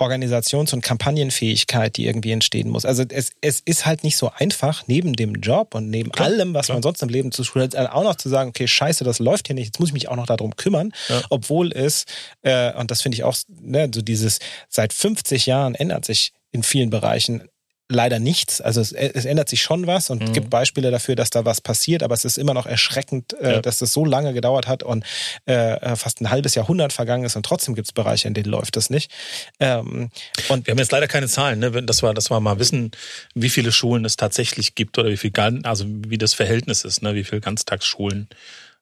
Organisations- 0.00 0.72
und 0.72 0.82
Kampagnenfähigkeit, 0.82 1.96
die 1.96 2.06
irgendwie 2.06 2.32
entstehen 2.32 2.68
muss. 2.70 2.84
Also 2.84 3.04
es, 3.08 3.30
es 3.40 3.60
ist 3.60 3.86
halt 3.86 4.02
nicht 4.02 4.16
so 4.16 4.30
einfach, 4.34 4.84
neben 4.86 5.12
dem 5.12 5.34
Job 5.34 5.74
und 5.74 5.90
neben 5.90 6.10
Klar, 6.10 6.28
allem, 6.28 6.54
was 6.54 6.66
klar. 6.66 6.76
man 6.76 6.82
sonst 6.82 7.02
im 7.02 7.08
Leben 7.08 7.30
zu 7.32 7.44
tun 7.44 7.62
hat, 7.62 7.76
auch 7.76 8.02
noch 8.02 8.16
zu 8.16 8.28
sagen, 8.28 8.50
okay, 8.50 8.66
scheiße, 8.66 9.04
das 9.04 9.18
läuft 9.18 9.46
hier 9.48 9.54
nicht, 9.54 9.66
jetzt 9.66 9.80
muss 9.80 9.90
ich 9.90 9.94
mich 9.94 10.08
auch 10.08 10.16
noch 10.16 10.26
darum 10.26 10.56
kümmern, 10.56 10.92
Ja. 11.08 11.22
obwohl 11.30 11.72
es, 11.72 12.04
äh, 12.42 12.72
und 12.74 12.90
das 12.90 13.02
finde 13.02 13.16
ich 13.16 13.24
auch, 13.24 13.36
ne, 13.48 13.90
so 13.94 14.02
dieses, 14.02 14.38
seit 14.68 14.92
50 14.92 15.46
Jahren 15.46 15.74
ändert 15.74 16.04
sich 16.04 16.32
in 16.52 16.62
vielen 16.62 16.90
Bereichen 16.90 17.48
leider 17.90 18.18
nichts. 18.18 18.60
Also 18.60 18.80
es, 18.80 18.92
es 18.92 19.24
ändert 19.24 19.48
sich 19.48 19.60
schon 19.62 19.86
was 19.86 20.08
und 20.10 20.22
Mhm. 20.28 20.32
gibt 20.32 20.48
Beispiele 20.50 20.90
dafür, 20.90 21.16
dass 21.16 21.30
da 21.30 21.44
was 21.44 21.60
passiert, 21.60 22.02
aber 22.02 22.14
es 22.14 22.24
ist 22.24 22.38
immer 22.38 22.54
noch 22.54 22.66
erschreckend, 22.66 23.34
äh, 23.40 23.54
Ja. 23.54 23.60
dass 23.60 23.78
das 23.78 23.92
so 23.92 24.04
lange 24.04 24.32
gedauert 24.32 24.68
hat 24.68 24.82
und 24.82 25.04
äh, 25.46 25.96
fast 25.96 26.20
ein 26.20 26.30
halbes 26.30 26.54
Jahrhundert 26.54 26.92
vergangen 26.92 27.24
ist 27.24 27.36
und 27.36 27.44
trotzdem 27.44 27.74
gibt 27.74 27.88
es 27.88 27.92
Bereiche, 27.92 28.28
in 28.28 28.34
denen 28.34 28.48
läuft 28.50 28.76
das 28.76 28.90
nicht. 28.90 29.10
Ähm, 29.58 30.10
und 30.48 30.66
Wir 30.66 30.72
haben 30.72 30.78
jetzt 30.78 30.92
leider 30.92 31.08
keine 31.08 31.26
Zahlen, 31.28 31.58
ne? 31.58 31.74
Wenn- 31.74 31.86
dass 31.86 32.02
wir, 32.02 32.14
dass 32.14 32.30
wir 32.30 32.38
mal 32.40 32.58
wissen, 32.58 32.92
wie 33.34 33.50
viele 33.50 33.72
Schulen 33.72 34.04
es 34.04 34.16
tatsächlich 34.16 34.74
gibt 34.74 34.96
oder 34.98 35.08
wie 35.10 35.16
viel, 35.16 35.32
also 35.64 35.84
wie 35.88 36.18
das 36.18 36.34
Verhältnis 36.34 36.84
ist, 36.84 37.02
ne? 37.02 37.14
Wie 37.14 37.24
viele 37.24 37.40
Ganztagsschulen 37.40 38.28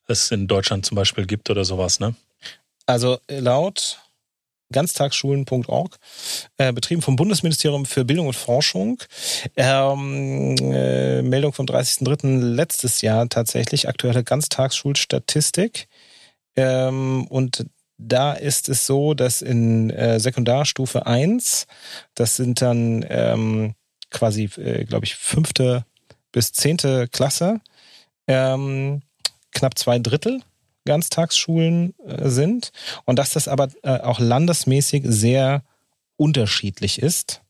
es 0.06 0.30
in 0.30 0.46
Deutschland 0.46 0.84
zum 0.86 0.94
Beispiel 0.96 1.26
gibt 1.26 1.48
oder 1.50 1.64
sowas, 1.64 1.98
ne? 2.00 2.14
Also 2.86 3.18
äh, 3.28 3.40
laut 3.40 3.98
ganztagsschulen.org, 4.72 5.98
äh, 6.59 6.72
betrieben 6.72 7.02
vom 7.02 7.16
Bundesministerium 7.16 7.87
für 7.87 8.04
Bildung 8.04 8.26
und 8.26 8.37
Forschung, 8.37 9.02
ähm, 9.57 10.57
äh, 10.59 11.22
Meldung 11.22 11.52
vom 11.52 11.66
30.03. 11.66 12.40
letztes 12.40 13.00
Jahr 13.00 13.28
tatsächlich, 13.28 13.88
aktuelle 13.88 14.24
Ganztagsschulstatistik. 14.24 15.88
Ähm, 16.57 17.26
und 17.28 17.66
da 17.98 18.33
ist 18.33 18.68
es 18.68 18.87
so, 18.87 19.14
dass 19.14 19.42
in 19.42 19.90
äh, 19.90 20.20
Sekundarstufe 20.20 21.07
1, 21.07 21.66
das 22.14 22.37
sind 22.37 22.62
dann 22.62 23.04
ähm, 23.09 23.74
quasi, 24.11 24.44
äh, 24.57 24.85
glaube 24.85 25.04
ich, 25.04 25.16
fünfte 25.16 25.85
bis 26.31 26.52
zehnte 26.52 27.09
Klasse, 27.09 27.61
ähm, 28.26 29.02
knapp 29.52 29.78
zwei 29.78 29.98
Drittel 29.98 30.42
Ganztagsschulen 30.88 31.94
äh, 32.05 32.29
sind 32.29 32.72
und 33.05 33.18
dass 33.18 33.31
das 33.31 33.46
aber 33.46 33.68
äh, 33.83 34.01
auch 34.01 34.18
landesmäßig 34.18 35.05
sehr 35.07 35.62
unterschiedlich 36.16 37.01
ist. 37.01 37.40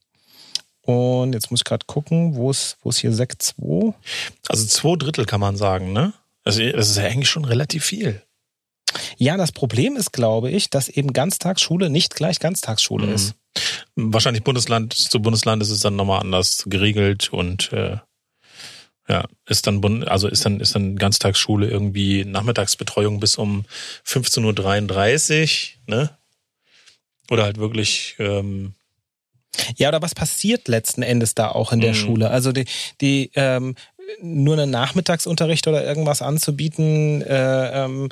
Und 0.82 1.32
jetzt 1.34 1.50
muss 1.50 1.60
ich 1.60 1.64
gerade 1.64 1.86
gucken, 1.86 2.34
wo 2.36 2.50
ist, 2.50 2.76
wo 2.82 2.90
ist 2.90 2.98
hier 2.98 3.12
Sekt 3.12 3.42
2? 3.42 3.94
Also 4.48 4.66
zwei 4.66 4.96
Drittel 4.96 5.24
kann 5.26 5.40
man 5.40 5.56
sagen, 5.56 5.92
ne? 5.92 6.12
Also 6.44 6.62
das 6.70 6.88
ist 6.90 6.96
ja 6.96 7.04
eigentlich 7.04 7.28
schon 7.28 7.44
relativ 7.44 7.84
viel. 7.84 8.22
Ja, 9.18 9.36
das 9.36 9.52
Problem 9.52 9.96
ist, 9.96 10.12
glaube 10.12 10.50
ich, 10.50 10.70
dass 10.70 10.88
eben 10.88 11.12
Ganztagsschule 11.12 11.90
nicht 11.90 12.14
gleich 12.14 12.38
Ganztagsschule 12.40 13.06
Mhm. 13.06 13.12
ist. 13.14 13.34
Wahrscheinlich 13.96 14.44
Bundesland 14.44 14.94
zu 14.94 15.20
Bundesland 15.20 15.62
ist 15.62 15.70
es 15.70 15.80
dann 15.80 15.96
nochmal 15.96 16.20
anders 16.20 16.64
geregelt 16.66 17.32
und 17.32 17.70
äh, 17.72 17.98
ja, 19.08 19.24
ist 19.46 19.66
dann 19.66 20.04
also 20.04 20.28
ist 20.28 20.44
dann 20.44 20.60
ist 20.60 20.74
dann 20.74 20.96
Ganztagsschule 20.96 21.68
irgendwie 21.68 22.24
Nachmittagsbetreuung 22.24 23.20
bis 23.20 23.36
um 23.36 23.64
15.33 24.06 25.70
Uhr, 25.88 25.94
ne? 25.94 26.10
Oder 27.30 27.44
halt 27.44 27.58
wirklich 27.58 28.16
ähm, 28.18 28.74
Ja, 29.76 29.88
oder 29.88 30.02
was 30.02 30.14
passiert 30.14 30.68
letzten 30.68 31.02
Endes 31.02 31.34
da 31.34 31.50
auch 31.50 31.72
in 31.72 31.80
der 31.80 31.90
Mhm. 31.90 31.96
Schule? 31.96 32.30
Also 32.30 32.52
die, 32.52 32.66
die 33.00 33.30
ähm, 33.34 33.74
nur 34.20 34.54
einen 34.58 34.70
Nachmittagsunterricht 34.70 35.66
oder 35.66 35.84
irgendwas 35.84 36.22
anzubieten, 36.22 37.22
äh, 37.22 37.84
ähm, 37.84 38.08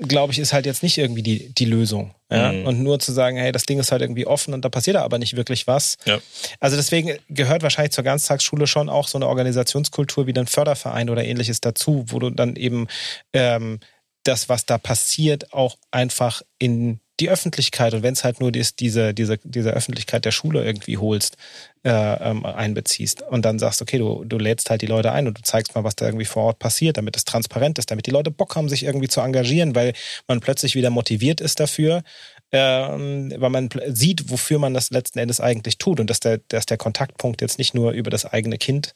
glaube 0.00 0.32
ich, 0.32 0.38
ist 0.38 0.52
halt 0.52 0.66
jetzt 0.66 0.82
nicht 0.82 0.98
irgendwie 0.98 1.22
die, 1.22 1.52
die 1.54 1.64
Lösung. 1.64 2.14
Ja? 2.30 2.52
Mhm. 2.52 2.66
Und 2.66 2.82
nur 2.82 2.98
zu 2.98 3.12
sagen, 3.12 3.36
hey, 3.36 3.52
das 3.52 3.64
Ding 3.64 3.78
ist 3.78 3.92
halt 3.92 4.02
irgendwie 4.02 4.26
offen 4.26 4.54
und 4.54 4.64
da 4.64 4.68
passiert 4.68 4.96
da 4.96 5.02
aber 5.02 5.18
nicht 5.18 5.36
wirklich 5.36 5.66
was. 5.66 5.96
Ja. 6.04 6.20
Also 6.60 6.76
deswegen 6.76 7.16
gehört 7.28 7.62
wahrscheinlich 7.62 7.92
zur 7.92 8.04
Ganztagsschule 8.04 8.66
schon 8.66 8.88
auch 8.88 9.08
so 9.08 9.18
eine 9.18 9.28
Organisationskultur 9.28 10.26
wie 10.26 10.34
ein 10.34 10.46
Förderverein 10.46 11.10
oder 11.10 11.24
ähnliches 11.24 11.60
dazu, 11.60 12.04
wo 12.08 12.18
du 12.18 12.30
dann 12.30 12.56
eben 12.56 12.86
ähm, 13.32 13.80
das, 14.24 14.48
was 14.48 14.66
da 14.66 14.78
passiert, 14.78 15.52
auch 15.52 15.76
einfach 15.90 16.42
in 16.58 17.00
die 17.22 17.30
Öffentlichkeit 17.30 17.94
und 17.94 18.02
wenn 18.02 18.14
es 18.14 18.24
halt 18.24 18.40
nur 18.40 18.52
ist, 18.54 18.80
diese, 18.80 19.14
diese, 19.14 19.38
diese 19.44 19.70
Öffentlichkeit 19.70 20.24
der 20.24 20.32
Schule 20.32 20.64
irgendwie 20.64 20.98
holst, 20.98 21.36
äh, 21.84 21.90
ähm, 21.90 22.44
einbeziehst 22.44 23.22
und 23.22 23.44
dann 23.44 23.60
sagst, 23.60 23.80
okay, 23.80 23.98
du, 23.98 24.24
du 24.24 24.38
lädst 24.38 24.70
halt 24.70 24.82
die 24.82 24.86
Leute 24.86 25.12
ein 25.12 25.28
und 25.28 25.38
du 25.38 25.42
zeigst 25.42 25.74
mal, 25.74 25.84
was 25.84 25.94
da 25.94 26.06
irgendwie 26.06 26.24
vor 26.24 26.42
Ort 26.44 26.58
passiert, 26.58 26.96
damit 26.96 27.16
es 27.16 27.24
transparent 27.24 27.78
ist, 27.78 27.92
damit 27.92 28.06
die 28.06 28.10
Leute 28.10 28.32
Bock 28.32 28.56
haben, 28.56 28.68
sich 28.68 28.84
irgendwie 28.84 29.08
zu 29.08 29.20
engagieren, 29.20 29.76
weil 29.76 29.92
man 30.26 30.40
plötzlich 30.40 30.74
wieder 30.74 30.90
motiviert 30.90 31.40
ist 31.40 31.60
dafür, 31.60 32.02
ähm, 32.50 33.32
weil 33.36 33.50
man 33.50 33.68
sieht, 33.88 34.30
wofür 34.30 34.58
man 34.58 34.74
das 34.74 34.90
letzten 34.90 35.20
Endes 35.20 35.40
eigentlich 35.40 35.78
tut 35.78 36.00
und 36.00 36.10
dass 36.10 36.18
der, 36.18 36.40
dass 36.48 36.66
der 36.66 36.76
Kontaktpunkt 36.76 37.40
jetzt 37.40 37.58
nicht 37.58 37.72
nur 37.72 37.92
über 37.92 38.10
das 38.10 38.26
eigene 38.26 38.58
Kind 38.58 38.94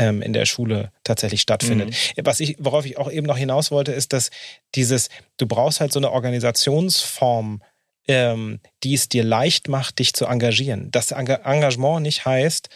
ähm, 0.00 0.22
in 0.22 0.32
der 0.32 0.46
Schule 0.46 0.90
tatsächlich 1.04 1.42
stattfindet. 1.42 1.94
Was 2.24 2.40
ich, 2.40 2.56
worauf 2.58 2.86
ich 2.86 2.96
auch 2.96 3.10
eben 3.10 3.26
noch 3.26 3.36
hinaus 3.36 3.70
wollte, 3.70 3.92
ist, 3.92 4.12
dass 4.12 4.30
dieses, 4.74 5.10
du 5.36 5.46
brauchst 5.46 5.80
halt 5.80 5.92
so 5.92 6.00
eine 6.00 6.10
Organisationsform, 6.10 7.62
ähm, 8.08 8.60
die 8.82 8.94
es 8.94 9.08
dir 9.08 9.22
leicht 9.22 9.68
macht, 9.68 9.98
dich 9.98 10.14
zu 10.14 10.24
engagieren. 10.24 10.90
Das 10.90 11.14
Enga- 11.14 11.44
Engagement 11.44 12.02
nicht 12.02 12.24
heißt, 12.24 12.70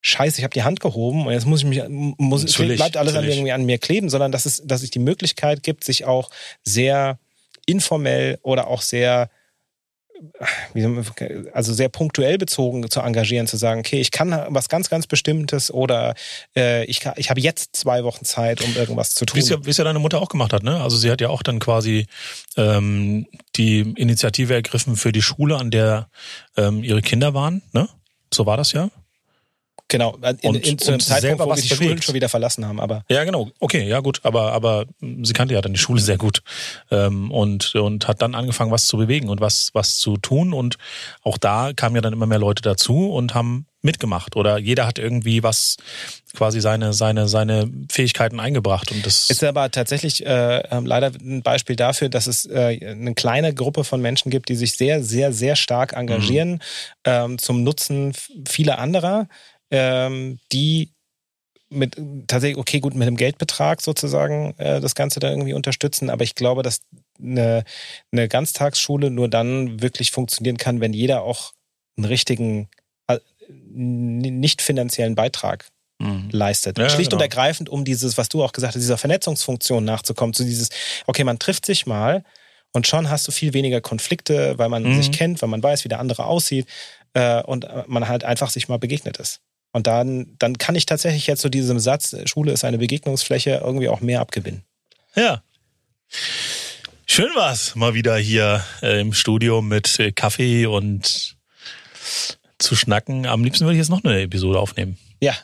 Scheiße, 0.00 0.38
ich 0.38 0.44
habe 0.44 0.52
die 0.52 0.64
Hand 0.64 0.80
gehoben 0.80 1.26
und 1.26 1.32
jetzt 1.32 1.46
muss 1.46 1.60
ich 1.60 1.66
mich, 1.66 1.82
muss, 1.88 2.44
Natürlich, 2.44 2.76
bleibt 2.76 2.98
alles 2.98 3.14
an, 3.14 3.24
irgendwie 3.24 3.52
an 3.52 3.64
mir 3.64 3.78
kleben, 3.78 4.10
sondern 4.10 4.32
dass 4.32 4.44
es, 4.44 4.60
dass 4.62 4.82
es 4.82 4.90
die 4.90 4.98
Möglichkeit 4.98 5.62
gibt, 5.62 5.84
sich 5.84 6.04
auch 6.04 6.28
sehr 6.62 7.18
informell 7.64 8.38
oder 8.42 8.66
auch 8.66 8.82
sehr 8.82 9.30
also 11.52 11.72
sehr 11.72 11.88
punktuell 11.88 12.38
bezogen 12.38 12.88
zu 12.90 13.00
engagieren, 13.00 13.46
zu 13.46 13.56
sagen, 13.56 13.80
okay, 13.80 14.00
ich 14.00 14.10
kann 14.10 14.30
was 14.48 14.68
ganz, 14.68 14.90
ganz 14.90 15.06
Bestimmtes 15.06 15.72
oder 15.72 16.14
äh, 16.56 16.84
ich, 16.84 17.00
ich 17.16 17.30
habe 17.30 17.40
jetzt 17.40 17.76
zwei 17.76 18.04
Wochen 18.04 18.24
Zeit, 18.24 18.62
um 18.62 18.74
irgendwas 18.76 19.14
zu 19.14 19.24
tun. 19.26 19.36
Wie 19.36 19.40
es, 19.40 19.48
ja, 19.48 19.64
wie 19.64 19.70
es 19.70 19.76
ja 19.76 19.84
deine 19.84 19.98
Mutter 19.98 20.20
auch 20.20 20.28
gemacht 20.28 20.52
hat, 20.52 20.62
ne? 20.62 20.80
Also 20.80 20.96
sie 20.96 21.10
hat 21.10 21.20
ja 21.20 21.28
auch 21.28 21.42
dann 21.42 21.58
quasi 21.58 22.06
ähm, 22.56 23.26
die 23.56 23.80
Initiative 23.96 24.54
ergriffen 24.54 24.96
für 24.96 25.12
die 25.12 25.22
Schule, 25.22 25.56
an 25.56 25.70
der 25.70 26.08
ähm, 26.56 26.82
ihre 26.82 27.02
Kinder 27.02 27.34
waren, 27.34 27.62
ne? 27.72 27.88
So 28.32 28.46
war 28.46 28.56
das 28.56 28.72
ja. 28.72 28.90
Genau, 29.98 30.16
in, 30.42 30.50
Und- 30.50 30.66
in, 30.66 30.78
zu 30.78 30.90
einem 30.90 31.00
Zeitpunkt, 31.00 31.40
wo 31.40 31.44
wir 31.46 31.50
was 31.50 31.62
die 31.62 31.68
Schulen 31.74 32.02
schon 32.02 32.14
wieder 32.14 32.28
verlassen 32.28 32.66
haben, 32.66 32.80
aber 32.80 33.04
Ja, 33.08 33.24
genau. 33.24 33.50
Okay, 33.60 33.86
ja 33.88 34.00
gut, 34.00 34.20
aber 34.24 34.52
aber 34.52 34.86
sie 35.00 35.32
kannte 35.32 35.54
ja 35.54 35.60
dann 35.60 35.72
die 35.72 35.78
Schule 35.78 36.00
sehr 36.00 36.18
gut 36.18 36.42
ähm, 36.90 37.30
und 37.30 37.74
und 37.74 38.08
hat 38.08 38.20
dann 38.22 38.34
angefangen, 38.34 38.70
was 38.70 38.86
zu 38.86 38.96
bewegen 38.96 39.28
und 39.28 39.40
was 39.40 39.70
was 39.72 39.96
zu 39.98 40.16
tun 40.16 40.52
und 40.52 40.76
auch 41.22 41.38
da 41.38 41.72
kamen 41.74 41.94
ja 41.96 42.02
dann 42.02 42.12
immer 42.12 42.26
mehr 42.26 42.38
Leute 42.38 42.62
dazu 42.62 43.10
und 43.10 43.34
haben 43.34 43.66
mitgemacht 43.82 44.34
oder 44.34 44.56
jeder 44.58 44.86
hat 44.86 44.98
irgendwie 44.98 45.42
was 45.42 45.76
quasi 46.34 46.60
seine 46.60 46.94
seine 46.94 47.28
seine 47.28 47.70
Fähigkeiten 47.92 48.40
eingebracht 48.40 48.90
und 48.90 49.04
das 49.04 49.28
Ist 49.28 49.44
aber 49.44 49.70
tatsächlich 49.70 50.24
äh, 50.24 50.62
ähm, 50.70 50.86
leider 50.86 51.12
ein 51.20 51.42
Beispiel 51.42 51.76
dafür, 51.76 52.08
dass 52.08 52.26
es 52.26 52.46
äh, 52.46 52.78
eine 52.82 53.14
kleine 53.14 53.52
Gruppe 53.52 53.84
von 53.84 54.00
Menschen 54.00 54.30
gibt, 54.30 54.48
die 54.48 54.56
sich 54.56 54.74
sehr, 54.74 55.02
sehr, 55.02 55.32
sehr 55.34 55.54
stark 55.54 55.92
engagieren 55.92 56.60
ähm, 57.04 57.36
zum 57.38 57.62
Nutzen 57.62 58.14
vieler 58.48 58.78
anderer, 58.78 59.28
ähm, 59.74 60.38
die 60.52 60.90
mit 61.70 61.96
tatsächlich, 62.28 62.58
okay, 62.58 62.78
gut, 62.80 62.94
mit 62.94 63.06
einem 63.06 63.16
Geldbetrag 63.16 63.82
sozusagen 63.82 64.54
äh, 64.58 64.80
das 64.80 64.94
Ganze 64.94 65.18
dann 65.18 65.32
irgendwie 65.32 65.54
unterstützen, 65.54 66.08
aber 66.10 66.22
ich 66.22 66.34
glaube, 66.34 66.62
dass 66.62 66.80
eine, 67.18 67.64
eine 68.12 68.28
Ganztagsschule 68.28 69.10
nur 69.10 69.28
dann 69.28 69.82
wirklich 69.82 70.10
funktionieren 70.12 70.56
kann, 70.56 70.80
wenn 70.80 70.92
jeder 70.92 71.22
auch 71.22 71.52
einen 71.96 72.04
richtigen, 72.04 72.68
äh, 73.08 73.18
nicht 73.48 74.62
finanziellen 74.62 75.14
Beitrag 75.14 75.66
Mhm. 76.00 76.28
leistet. 76.32 76.76
Ja, 76.76 76.88
Schlicht 76.88 77.12
und 77.12 77.20
genau. 77.20 77.22
ergreifend, 77.22 77.68
um 77.68 77.84
dieses, 77.84 78.18
was 78.18 78.28
du 78.28 78.42
auch 78.42 78.52
gesagt 78.52 78.74
hast, 78.74 78.80
dieser 78.82 78.98
Vernetzungsfunktion 78.98 79.84
nachzukommen, 79.84 80.34
zu 80.34 80.42
dieses, 80.44 80.70
okay, 81.06 81.22
man 81.22 81.38
trifft 81.38 81.64
sich 81.66 81.86
mal 81.86 82.24
und 82.72 82.86
schon 82.88 83.10
hast 83.10 83.28
du 83.28 83.32
viel 83.32 83.52
weniger 83.54 83.80
Konflikte, 83.80 84.58
weil 84.58 84.68
man 84.68 84.82
Mhm. 84.82 84.94
sich 84.94 85.12
kennt, 85.12 85.40
weil 85.40 85.48
man 85.48 85.62
weiß, 85.62 85.84
wie 85.84 85.88
der 85.88 86.00
andere 86.00 86.24
aussieht 86.24 86.66
äh, 87.14 87.42
und 87.44 87.64
äh, 87.64 87.84
man 87.86 88.08
halt 88.08 88.24
einfach 88.24 88.50
sich 88.50 88.68
mal 88.68 88.78
begegnet 88.78 89.18
ist. 89.18 89.40
Und 89.74 89.88
dann, 89.88 90.36
dann 90.38 90.56
kann 90.56 90.76
ich 90.76 90.86
tatsächlich 90.86 91.26
jetzt 91.26 91.40
zu 91.40 91.48
diesem 91.48 91.80
Satz, 91.80 92.12
äh, 92.12 92.28
Schule 92.28 92.52
ist 92.52 92.64
eine 92.64 92.78
Begegnungsfläche, 92.78 93.60
irgendwie 93.64 93.88
auch 93.88 94.00
mehr 94.00 94.20
abgewinnen. 94.20 94.62
Ja. 95.16 95.42
Schön 97.06 97.30
war's 97.34 97.74
mal 97.74 97.92
wieder 97.92 98.16
hier 98.16 98.64
äh, 98.82 99.00
im 99.00 99.12
Studio 99.12 99.62
mit 99.62 99.98
äh, 99.98 100.12
Kaffee 100.12 100.66
und 100.66 101.36
zu 102.58 102.76
schnacken. 102.76 103.26
Am 103.26 103.42
liebsten 103.42 103.64
würde 103.64 103.74
ich 103.74 103.80
jetzt 103.80 103.90
noch 103.90 104.04
eine 104.04 104.20
Episode 104.22 104.60
aufnehmen. 104.60 104.96
Ja, 105.20 105.34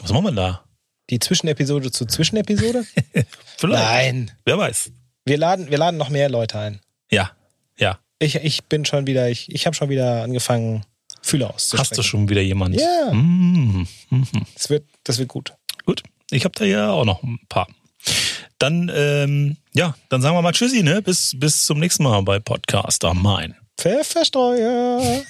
Was 0.00 0.10
machen 0.12 0.24
wir 0.24 0.30
denn 0.30 0.36
da? 0.36 0.64
die 1.10 1.18
Zwischenepisode 1.18 1.92
zu 1.92 2.06
Zwischenepisode? 2.06 2.86
Vielleicht. 3.58 3.84
Nein. 3.84 4.32
Wer 4.46 4.56
weiß. 4.56 4.92
Wir 5.26 5.36
laden, 5.36 5.70
wir 5.70 5.76
laden 5.76 5.98
noch 5.98 6.08
mehr 6.08 6.30
Leute 6.30 6.58
ein. 6.58 6.80
Ja, 7.10 7.32
ja. 7.76 7.98
Ich, 8.18 8.36
ich 8.36 8.64
bin 8.64 8.86
schon 8.86 9.06
wieder, 9.06 9.28
ich, 9.28 9.52
ich 9.54 9.66
habe 9.66 9.76
schon 9.76 9.90
wieder 9.90 10.22
angefangen, 10.22 10.86
Fühler 11.24 11.54
auszustrecken. 11.54 11.80
Hast 11.80 11.96
du 11.96 12.02
schon 12.02 12.28
wieder 12.28 12.42
jemand? 12.42 12.78
Ja. 12.78 13.12
Mhm. 13.12 13.88
Das 14.54 14.68
wird, 14.68 14.84
das 15.04 15.18
wird 15.18 15.28
gut. 15.28 15.54
Gut. 15.86 16.02
Ich 16.30 16.44
habe 16.44 16.54
da 16.56 16.66
ja 16.66 16.90
auch 16.90 17.06
noch 17.06 17.22
ein 17.22 17.40
paar. 17.48 17.66
Dann, 18.58 18.92
ähm, 18.94 19.56
ja, 19.72 19.96
dann 20.10 20.20
sagen 20.20 20.36
wir 20.36 20.42
mal 20.42 20.52
Tschüssi, 20.52 20.82
ne? 20.82 21.00
Bis, 21.00 21.32
bis 21.36 21.64
zum 21.64 21.78
nächsten 21.78 22.02
Mal 22.02 22.20
bei 22.22 22.38
Podcast 22.40 23.04
am 23.04 23.22
Main. 23.22 23.54
Pfefferstreuer. 23.78 25.22